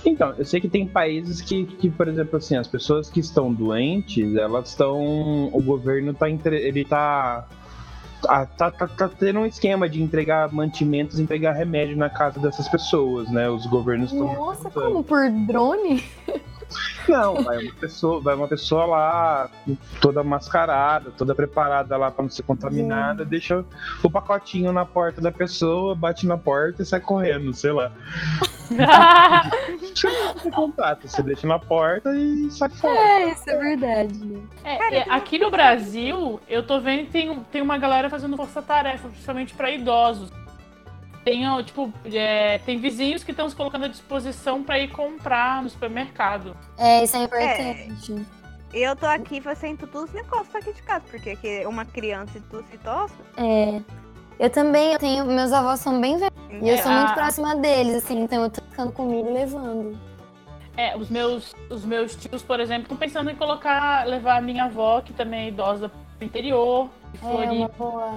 [0.05, 3.51] Então, eu sei que tem países que, que, por exemplo, assim, as pessoas que estão
[3.53, 5.47] doentes, elas estão.
[5.47, 6.29] O governo tá.
[6.29, 7.45] entre- Ele tá.
[8.27, 12.69] ah, Tá, tá, tá tendo um esquema de entregar mantimentos, entregar remédio na casa dessas
[12.69, 13.49] pessoas, né?
[13.49, 14.33] Os governos estão.
[14.33, 15.03] nossa, como?
[15.03, 16.03] Por drone?
[17.07, 19.49] Não, vai uma pessoa, vai uma pessoa lá,
[19.99, 23.65] toda mascarada, toda preparada lá pra não ser contaminada, deixa
[24.03, 27.91] o pacotinho na porta da pessoa, bate na porta e sai correndo, sei lá.
[29.95, 32.99] Chama contato, você deixa na porta e sai fora.
[32.99, 34.43] É, isso é verdade.
[34.63, 39.07] É, é, aqui no Brasil, eu tô vendo que tem, tem uma galera fazendo força-tarefa,
[39.09, 40.29] principalmente pra idosos.
[41.23, 45.61] Tem, ó, tipo, é, tem vizinhos que estão se colocando à disposição pra ir comprar
[45.61, 46.55] no supermercado.
[46.77, 48.25] É, isso é importante.
[48.73, 52.37] Eu tô aqui fazendo todos os negócios aqui de casa, porque aqui é uma criança
[52.37, 53.17] e duas idosas.
[53.37, 53.81] É.
[54.39, 55.25] Eu também, eu tenho.
[55.25, 56.33] Meus avós são bem velhos.
[56.49, 59.33] E eu É, sou muito a- próxima deles, assim, então eu tô ficando comida e
[59.33, 59.99] levando.
[60.77, 64.65] É, os meus, os meus tios, por exemplo, estão pensando em colocar, levar a minha
[64.65, 66.89] avó, que também é idosa, pro interior,
[67.21, 68.13] É uma boa.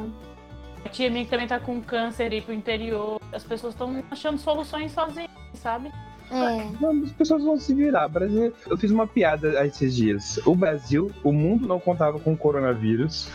[0.85, 3.21] A tia minha que também tá com câncer ir pro interior.
[3.33, 5.91] As pessoas estão achando soluções sozinhas, sabe?
[6.33, 6.67] É.
[6.81, 8.09] Não, as pessoas vão se virar.
[8.09, 10.41] Brasil, eu fiz uma piada esses dias.
[10.47, 13.29] O Brasil, o mundo não contava com o coronavírus,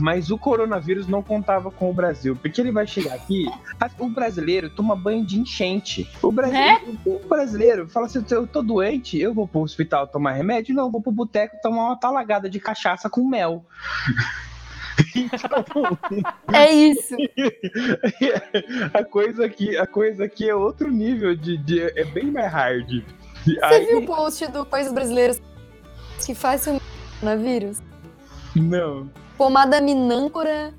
[0.00, 3.46] mas o coronavírus não contava com o Brasil, porque ele vai chegar aqui.
[3.98, 6.08] O brasileiro toma banho de enchente.
[6.22, 10.74] O brasileiro, o brasileiro fala assim: eu tô doente, eu vou pro hospital tomar remédio?
[10.74, 13.66] Não, eu vou pro boteco tomar uma talagada de cachaça com mel.
[16.52, 17.16] É isso.
[18.94, 23.02] a coisa aqui, a coisa aqui é outro nível de, de- é bem mais hard.
[23.44, 25.40] Você viu o post do Coisas Brasileiras
[26.24, 26.80] que faz o
[27.20, 27.80] coronavírus?
[28.54, 29.10] Não.
[29.36, 30.72] Pomada minâncora.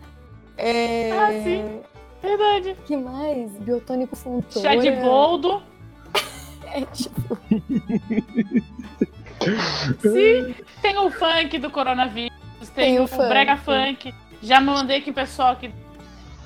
[0.57, 1.11] É...
[1.11, 1.81] Ah, sim.
[2.21, 2.75] Verdade.
[2.85, 3.51] que mais?
[3.59, 4.67] Biotônico fontoura.
[4.67, 5.61] Chá de boldo.
[6.69, 7.37] É, tipo,
[10.01, 10.53] Sim.
[10.81, 12.36] Tem o funk do coronavírus.
[12.77, 13.27] Tem, Tem o o, funk.
[13.27, 14.13] brega funk.
[14.43, 15.71] Já mandei aqui o pessoal aqui.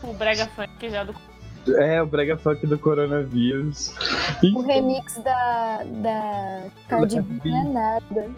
[0.02, 1.14] O brega funk já do.
[1.78, 3.94] É, o brega funk do coronavírus.
[4.42, 8.30] o remix da, da Cardi B não é nada.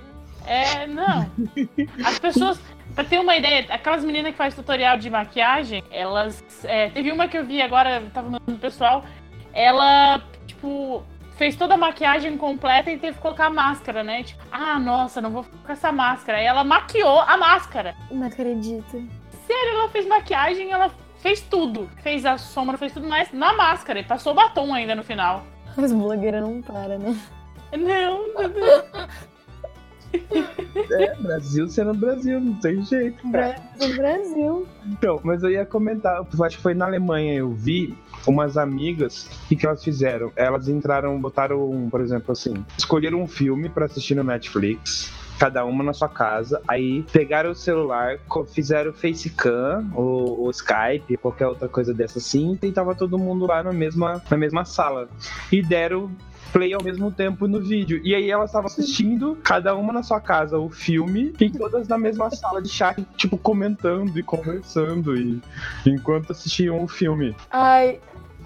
[0.47, 1.29] É, não.
[2.03, 2.59] As pessoas,
[2.95, 6.43] pra ter uma ideia, aquelas meninas que fazem tutorial de maquiagem, elas.
[6.63, 9.05] é, teve uma que eu vi agora, tava mandando pro pessoal,
[9.53, 11.03] ela, tipo,
[11.35, 14.23] fez toda a maquiagem completa e teve que colocar a máscara, né?
[14.23, 16.37] Tipo, ah, nossa, não vou ficar com essa máscara.
[16.37, 17.95] Aí ela maquiou a máscara.
[18.11, 19.03] Não acredito.
[19.45, 21.89] Sério, ela fez maquiagem, ela fez tudo.
[22.01, 23.99] Fez a sombra, fez tudo mais na máscara.
[23.99, 25.43] E passou batom ainda no final.
[25.77, 27.19] As blogueiras não param, né?
[27.71, 28.85] Não, meu Deus.
[30.91, 33.27] É, Brasil sendo Brasil, não tem jeito.
[33.27, 34.67] Bra- Do Brasil.
[34.87, 37.97] Então, mas eu ia comentar, eu acho que foi na Alemanha, eu vi
[38.27, 40.31] umas amigas, o que, que elas fizeram?
[40.35, 45.11] Elas entraram, botaram, por exemplo, assim, escolheram um filme pra assistir no Netflix.
[45.39, 48.17] Cada uma na sua casa, aí pegaram o celular,
[48.53, 53.63] fizeram facecam ou, ou Skype, qualquer outra coisa dessa assim, e tava todo mundo lá
[53.63, 55.09] na mesma, na mesma sala.
[55.51, 56.11] E deram
[56.53, 57.99] play ao mesmo tempo no vídeo.
[58.03, 61.97] E aí elas estavam assistindo, cada uma na sua casa, o filme, e todas na
[61.97, 65.41] mesma sala de chat, tipo, comentando e conversando, e
[65.85, 67.35] enquanto assistiam o filme.
[67.49, 67.99] Ai,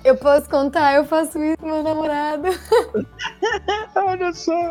[0.04, 2.48] eu posso contar, eu faço isso com meu namorado.
[3.96, 4.70] Olha só!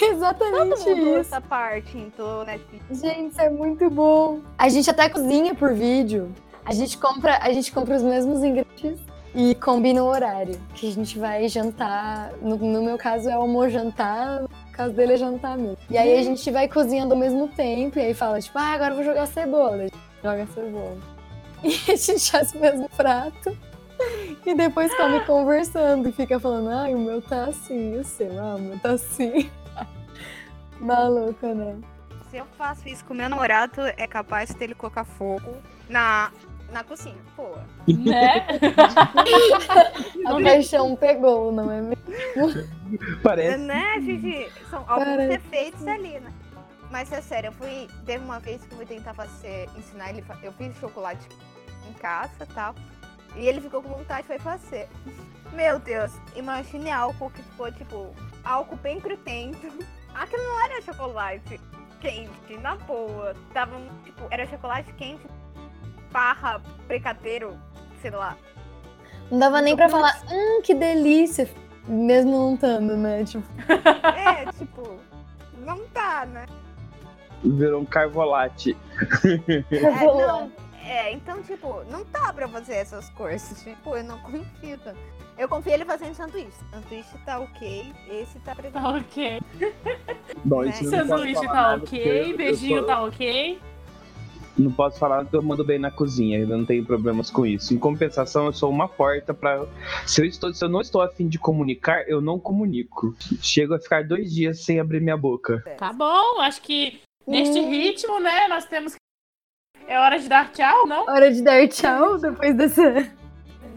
[0.00, 1.16] Exatamente Mudou isso.
[1.16, 2.58] essa parte, então, né?
[2.90, 4.40] Gente, isso é muito bom.
[4.56, 6.32] A gente até cozinha por vídeo.
[6.64, 10.92] A gente compra, a gente compra os mesmos ingredientes e combina o horário que a
[10.92, 12.32] gente vai jantar.
[12.40, 15.78] No, no meu caso é almoço jantar, no caso dele é jantar mesmo.
[15.88, 18.90] E aí a gente vai cozinhando ao mesmo tempo e aí fala tipo, ah, agora
[18.92, 19.86] eu vou jogar cebola.
[20.22, 20.98] Joga cebola.
[21.62, 23.54] E a gente faz o mesmo prato.
[24.46, 28.56] E depois come conversando e fica falando, ai, o meu tá assim, o seu, ah,
[28.56, 29.50] o meu tá assim.
[30.80, 31.76] Maluca, né?
[32.30, 35.54] Se eu faço isso com meu namorado, é capaz de ele colocar fogo
[35.88, 36.30] na
[36.72, 37.56] na cozinha, pô.
[37.86, 38.46] Né?
[40.26, 42.68] A paixão pegou, não é mesmo?
[43.22, 43.56] Parece.
[43.58, 44.52] Né, gente?
[44.68, 45.34] São alguns Parece.
[45.34, 46.32] efeitos ali, né?
[46.90, 47.88] Mas é sério, eu fui.
[48.04, 50.24] Teve uma vez que eu fui tentar fazer, ensinar ele.
[50.42, 51.26] Eu fiz chocolate
[51.88, 52.74] em casa e tal.
[53.36, 54.88] E ele ficou com vontade, foi fazer.
[55.52, 58.14] Meu Deus, imagine álcool que ficou tipo
[58.44, 59.72] álcool bem grudento.
[60.14, 61.60] Aquilo não era chocolate
[62.00, 63.34] quente, na boa.
[63.52, 65.22] Tava, tipo, era chocolate quente,
[66.12, 67.56] barra, precateiro,
[68.02, 68.36] sei lá.
[69.30, 71.48] Não dava nem pra falar, hum, que delícia.
[71.86, 73.24] Mesmo não estando, né?
[73.24, 73.44] Tipo,
[74.16, 74.96] É, tipo,
[75.64, 76.46] não tá, né?
[77.42, 78.76] Virou um carvolate.
[79.70, 80.52] É, não,
[80.84, 83.62] é, então, tipo, não dá pra fazer essas coisas.
[83.62, 84.98] Tipo, eu não confio tanto.
[85.38, 86.50] Eu confio ele fazendo sanduíche.
[86.70, 88.74] Sanduíche tá ok, esse tá presente.
[88.82, 89.40] Tá ok.
[90.44, 90.66] Bom, Né?
[90.66, 93.60] não posso Sanduíche tá porque ok, beijinho sou- tá ok.
[94.58, 97.72] Não posso falar que eu mando bem na cozinha, eu não tenho problemas com isso.
[97.72, 99.64] Em compensação, eu sou uma porta para
[100.06, 103.14] se eu estou, se eu não estou afim de comunicar, eu não comunico.
[103.40, 105.62] Chego a ficar dois dias sem abrir minha boca.
[105.78, 107.70] Tá bom, acho que neste Hum.
[107.70, 109.00] ritmo, né, nós temos que.
[109.86, 111.04] É hora de dar tchau, não?
[111.06, 112.82] hora de dar tchau depois dessa.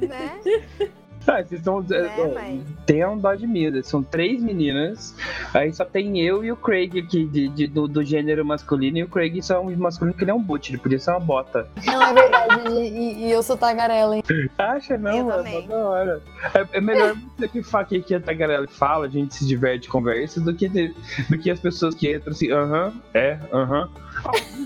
[0.01, 0.41] Né?
[1.27, 1.81] Ah, vocês estão.
[1.81, 3.81] Né, mas- Tem um dó de medo.
[3.83, 5.15] São três meninas.
[5.53, 8.97] Aí só tem eu e o Craig aqui de, de- do, do gênero masculino.
[8.97, 11.11] E o Craig só é um masculino que ele é um boot, ele podia ser
[11.11, 11.67] uma bota.
[11.85, 12.69] Não, é verdade.
[12.73, 14.23] E, e eu sou tagarela, hein?
[14.57, 15.67] Acha, não, Eu é também.
[15.67, 16.21] da hora.
[16.53, 19.87] É, é melhor você que fala que, que a tagarela fala, a gente se diverte,
[19.87, 20.93] conversa, do que, de-
[21.29, 23.89] do que as pessoas que entram assim, aham, é, aham.
[23.95, 24.12] Ah,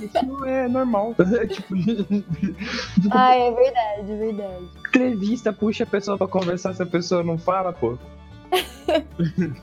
[0.03, 1.15] Isso não é normal.
[1.49, 1.73] tipo,
[3.11, 4.69] Ah, é verdade, é verdade.
[4.89, 7.97] entrevista, puxa a pessoa pra conversar, se a pessoa não fala, pô.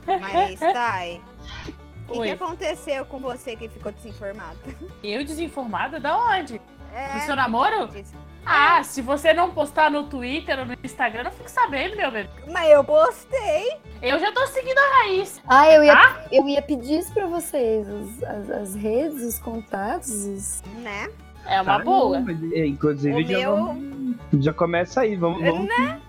[0.05, 1.21] Mas, Thay,
[2.07, 4.57] o que, que aconteceu com você que ficou desinformado?
[5.03, 5.99] Eu desinformada?
[5.99, 6.61] Da onde?
[6.93, 7.87] É, Do seu namoro?
[7.87, 8.13] disse-
[8.45, 12.11] Ah, se você não postar no Twitter ou no Instagram, eu não fico sabendo, meu
[12.11, 12.29] bebê.
[12.51, 13.77] Mas eu postei.
[14.01, 15.41] Eu já tô seguindo a raiz.
[15.47, 16.25] Ah, eu ia, Ah?
[16.31, 17.87] eu ia pedir isso pra vocês.
[17.89, 20.09] os- as, as redes, os contatos.
[20.11, 21.09] os- Né?
[21.47, 22.19] É uma Ah, boa.
[22.19, 24.15] não, é, inclusive, O já, meu- vamos,
[24.45, 25.75] já começa aí, vamos, vamos, Né?
[25.77, 26.05] vamos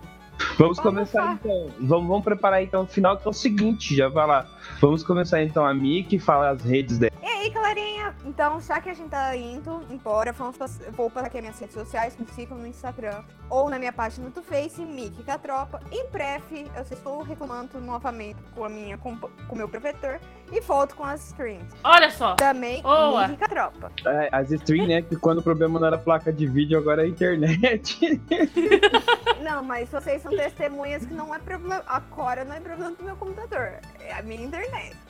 [0.57, 1.67] Vamos começar então.
[1.79, 4.47] Vamos, vamos preparar então o final, que é o seguinte, já vai lá.
[4.79, 7.11] Vamos começar então a Miki, falar as redes dela.
[7.21, 8.15] E aí, galerinha?
[8.25, 10.55] Então, já que a gente tá indo embora, vamos
[10.95, 14.29] vou passar aqui as minhas redes sociais, me sigam no Instagram ou na minha página
[14.29, 15.81] do Face, Mickey com a tropa.
[15.91, 19.17] Em breve, eu estou reclamando novamente com a minha com
[19.49, 20.19] o meu provedor
[20.51, 21.65] e volto com as streams.
[21.83, 22.35] Olha só.
[22.35, 23.27] Também, Boa.
[23.27, 23.91] Mickey com a tropa.
[24.05, 25.01] É, As streams, né?
[25.01, 28.21] Que quando o problema não era placa de vídeo, agora é a internet.
[29.41, 31.81] Não, mas vocês são testemunhas que não é problema.
[31.87, 33.79] Agora não é problema do meu computador.
[33.99, 34.56] É a minha internet.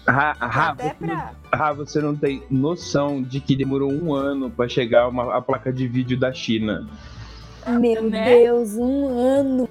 [0.05, 1.31] Ah, ah, Até você, não, pra.
[1.51, 5.71] ah, você não tem noção de que demorou um ano pra chegar uma, a placa
[5.73, 6.87] de vídeo da China.
[7.67, 8.25] Meu Né?
[8.39, 9.69] Deus, um ano.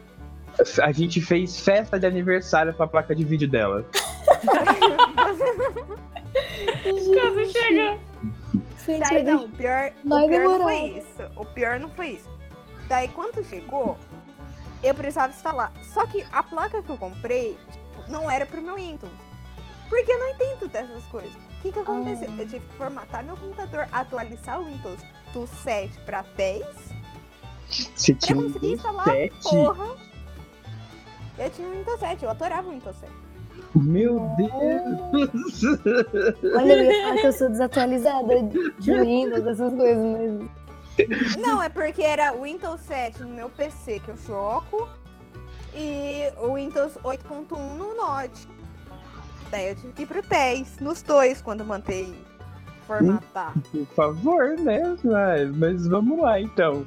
[0.83, 3.85] A gente fez festa de aniversário pra placa de vídeo dela.
[6.83, 7.99] Quando chega.
[8.87, 11.23] Gente, Daí não, o pior, o pior não foi isso.
[11.37, 12.29] O pior não foi isso.
[12.89, 13.99] Daí quando chegou,
[14.83, 15.73] eu precisava instalar.
[15.93, 19.11] Só que a placa que eu comprei tipo, não era pro meu Windows.
[19.89, 21.33] Porque eu não entendo dessas coisas.
[21.35, 22.29] O que, que aconteceu?
[22.29, 22.41] Ah.
[22.43, 25.01] Eu tive que formatar meu computador, atualizar o Windows
[25.33, 26.65] do 7 pra 10
[27.95, 29.43] Você pra tinha um conseguir instalar a 7?
[29.43, 29.97] porra.
[31.39, 33.13] Eu tinha um Windows 7, eu adorava o Windows 7.
[33.75, 35.63] Meu Deus!
[36.57, 38.43] Olha, eu ia falar que eu sou desatualizada
[38.79, 40.05] de Windows, dessas coisas,
[40.97, 41.37] mas.
[41.37, 44.89] Não, é porque era o Windows 7 no meu PC que eu choco
[45.75, 48.49] e o Windows 8.1 no Note.
[49.51, 52.15] Daí eu tive que ir pro 10, nos dois, quando mantei
[52.87, 53.53] formatar.
[53.73, 54.97] Por favor, né?
[55.57, 56.87] Mas, vamos lá então.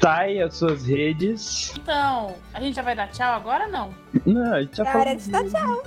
[0.00, 1.74] Tá aí as suas redes.
[1.76, 3.94] Então, a gente já vai dar tchau agora não?
[4.24, 5.82] Não, a gente já É hora de dar tchau.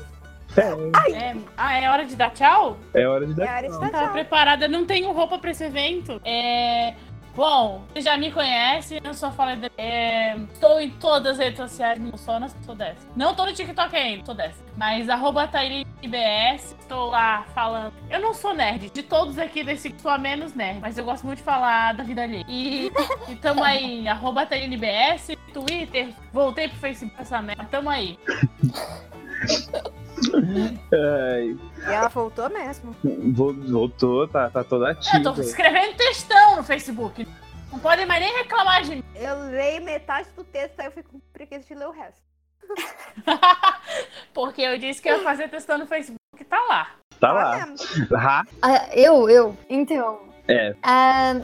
[0.55, 2.77] É, ah, é hora de dar tchau?
[2.93, 3.79] É hora de É dar hora de tchau.
[3.79, 4.13] dar Tava tchau.
[4.13, 6.19] preparada, não tenho roupa pra esse evento.
[6.25, 6.95] É.
[7.37, 9.57] Bom, você já me conhece, eu só falei.
[9.57, 9.71] De...
[9.77, 10.35] É...
[10.51, 13.07] Estou em todas as redes sociais, não sou, não sou dessa.
[13.15, 14.57] Não tô no TikTok ainda, tô dessa.
[14.75, 17.93] Mas arroba TaíliBS, estou lá falando.
[18.09, 21.27] Eu não sou nerd, de todos aqui desse sou a menos nerd, mas eu gosto
[21.27, 22.43] muito de falar da vida alheia.
[22.47, 22.91] E,
[23.29, 28.17] e tamo aí, arroba TaíliBS, Twitter, voltei pro Facebook essa merda, tamo aí.
[30.93, 31.57] Ai,
[31.89, 32.95] E ela voltou mesmo.
[33.33, 35.33] vo- voltou, tá, tá toda Eu ativa.
[35.33, 37.27] tô escrevendo textão no Facebook.
[37.71, 39.03] Não podem mais nem reclamar de mim.
[39.15, 42.21] Eu leio metade do texto, aí eu fico com preguiça de ler o resto.
[44.33, 46.87] Porque eu disse que ia fazer testando no Facebook, tá lá.
[47.19, 47.65] Tá lá.
[47.67, 47.75] mesmo.
[48.15, 49.57] Ah, Ah, eu, eu.
[49.69, 50.19] Então.
[50.47, 50.75] É.
[50.83, 51.39] ah,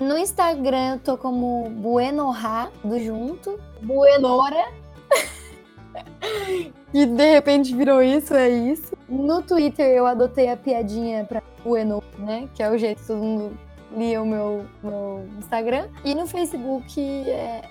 [0.00, 3.58] No Instagram eu tô como Buenorra, do junto.
[3.82, 4.66] Buenora.
[6.96, 8.96] e de repente virou isso, é isso.
[9.08, 12.48] No Twitter eu adotei a piadinha pra Bueno, né?
[12.54, 13.58] Que é o jeito que todo mundo
[13.94, 15.88] lia o meu, meu Instagram.
[16.04, 17.62] E no Facebook é.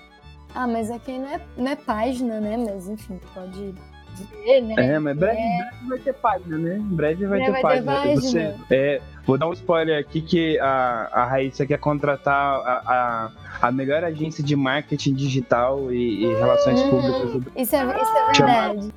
[0.54, 2.56] Ah, mas aqui não é, não é página, né?
[2.56, 3.74] Mas enfim, pode
[4.44, 4.74] ver, né?
[4.78, 6.76] É, mas breve, breve vai ter página, né?
[6.76, 8.20] Em breve vai Breve ter vai ter página.
[8.20, 8.66] Você, página.
[8.70, 13.30] é, vou dar um spoiler aqui que a, a Raíssa quer contratar a,
[13.60, 16.90] a, a melhor agência de marketing digital e, e relações Uhum.
[16.90, 18.92] públicas do Isso é, isso é verdade.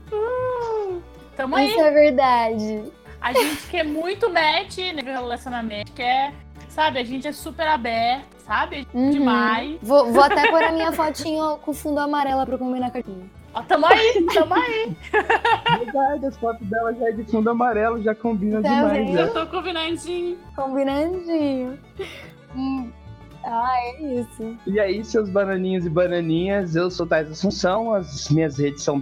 [1.36, 1.70] Tamo aí.
[1.70, 2.84] Isso é verdade.
[3.22, 6.34] A gente quer muito match no relacionamento, quer,
[6.70, 7.00] sabe?
[7.00, 8.88] A gente é super aberto, sabe?
[8.94, 9.10] Uhum.
[9.12, 9.78] Demais.
[9.82, 13.39] Vou, vou até pôr a minha fotinho com fundo amarelo pra combinar com a cartinha.
[13.54, 14.96] Ó, tamo aí, tamo aí.
[15.80, 18.94] Verdade, as fotos dela já é de fundo amarelo, já combina Tá demais.
[19.08, 19.14] vendo?
[19.14, 19.22] já.
[19.22, 20.38] Eu tô combinandinho.
[20.56, 21.80] Combinandinho.
[22.56, 22.92] Hum.
[23.52, 24.56] Ah, é isso.
[24.68, 29.02] E aí, seus bananinhos e bananinhas, eu sou Tais Assunção, as minhas redes são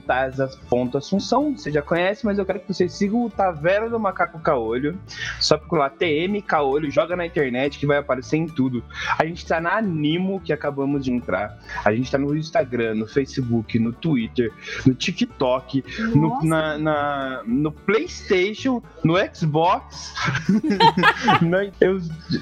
[0.97, 4.97] Assunção, você já conhece, mas eu quero que vocês sigam o Taverna do Macaco Caolho.
[5.39, 8.81] Só procurar TM Caolho, joga na internet que vai aparecer em tudo.
[9.19, 11.57] A gente tá na Animo, que acabamos de entrar.
[11.83, 14.53] A gente tá no Instagram, no Facebook, no Twitter,
[14.85, 15.83] no TikTok,
[16.15, 20.13] no, na, na- no PlayStation, no Xbox.
[21.79, 21.99] Eu,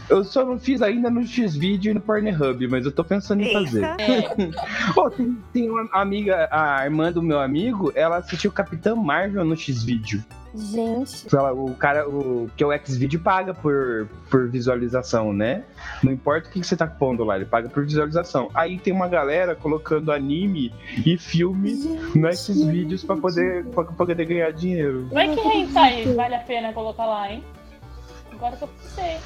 [0.09, 3.85] eu só não fiz ainda no Xvideo no Pornhub, mas eu tô pensando em fazer.
[4.93, 9.55] Pô, tem, tem uma amiga, a irmã do meu amigo, ela assistiu Capitã Marvel no
[9.57, 10.23] Xvideo.
[10.57, 11.27] Gente.
[11.35, 15.63] Ela- O cara, o que o Xvideo paga por, por visualização, né?
[16.01, 18.49] Não importa o que que você tá pondo lá, ele paga por visualização.
[18.53, 20.73] Aí tem uma galera colocando anime
[21.05, 21.73] e filme
[22.15, 25.05] nesses vídeos pra poder, pra poder ganhar dinheiro.
[25.09, 27.43] Como é que hentai vale a pena colocar lá, hein?
[28.31, 29.17] Agora que eu pensei.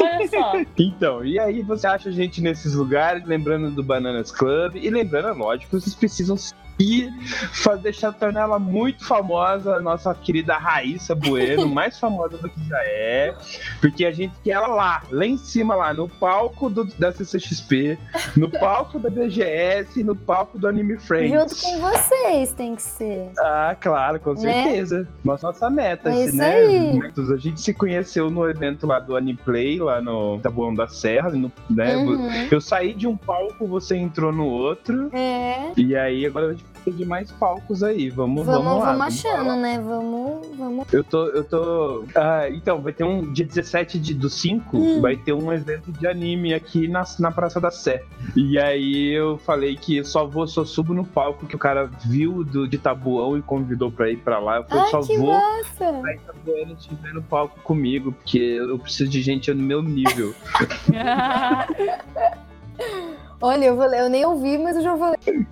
[0.00, 0.52] Olha só.
[0.78, 5.38] Então, e aí você acha a gente nesses lugares, lembrando do Bananas Club, e lembrando,
[5.38, 6.36] lógico, vocês precisam
[6.78, 7.12] seguir,
[7.52, 12.64] fazer, deixar tornar ela muito famosa, a nossa querida Raíssa Bueno, mais famosa do que
[12.68, 13.34] já é,
[13.80, 17.98] porque a gente quer ela lá, lá em cima, lá, no palco do, da CCXP,
[18.36, 21.32] no palco da BGS, no palco do Anime Friends.
[21.32, 23.30] Junto com vocês tem que ser.
[23.38, 24.40] Ah, claro, com Né?
[24.64, 25.08] certeza.
[25.24, 26.54] Nossa, nossa meta, É isso né?
[26.54, 27.00] aí.
[27.32, 31.50] A gente se conheceu no evento lá do Aniplay, lá no Tabuão da Serra, no-
[31.68, 31.96] né?
[31.96, 32.48] Uhum.
[32.50, 35.08] Eu saí de um palco, você entrou no outro.
[35.12, 35.72] É.
[35.76, 38.10] E aí agora a gente precisa de mais palcos aí.
[38.10, 39.06] Vamos, Vamos, vamos vamos, lá.
[39.06, 39.56] achando, lá.
[39.56, 39.80] né?
[39.80, 40.92] Vamos, vamos.
[40.92, 42.04] Eu tô, eu tô.
[42.14, 45.00] Ah, então, vai ter um dia 17 de, do 5, Hum.
[45.00, 48.02] vai ter um evento de anime aqui na, na Praça da Sé.
[48.36, 51.90] E aí eu falei que eu só vou, só subo no palco que o cara
[52.06, 54.58] viu do, de Tabuão e convidou pra ir pra lá.
[54.58, 56.02] Eu falei, Ai, só que vou massa!
[56.06, 60.34] aí Tabuano estiver no palco comigo, porque eu preciso de gente no meu nível.
[63.40, 65.46] Olha, eu, vou, eu nem ouvi, mas eu já vou ler.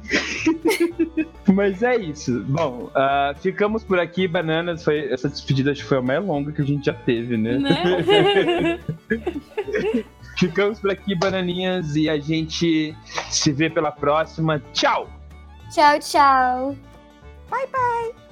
[1.53, 2.43] Mas é isso.
[2.49, 4.83] Bom, ah, ficamos por aqui, bananas.
[4.83, 7.59] Foi, essa despedida acho que foi a mais longa que a gente já teve, né?
[7.59, 8.81] né?
[10.37, 12.95] ficamos por aqui, bananinhas, e a gente
[13.31, 14.61] se vê pela próxima.
[14.73, 15.09] Tchau!
[15.71, 16.77] Tchau, tchau.
[17.49, 18.26] Bye, bye.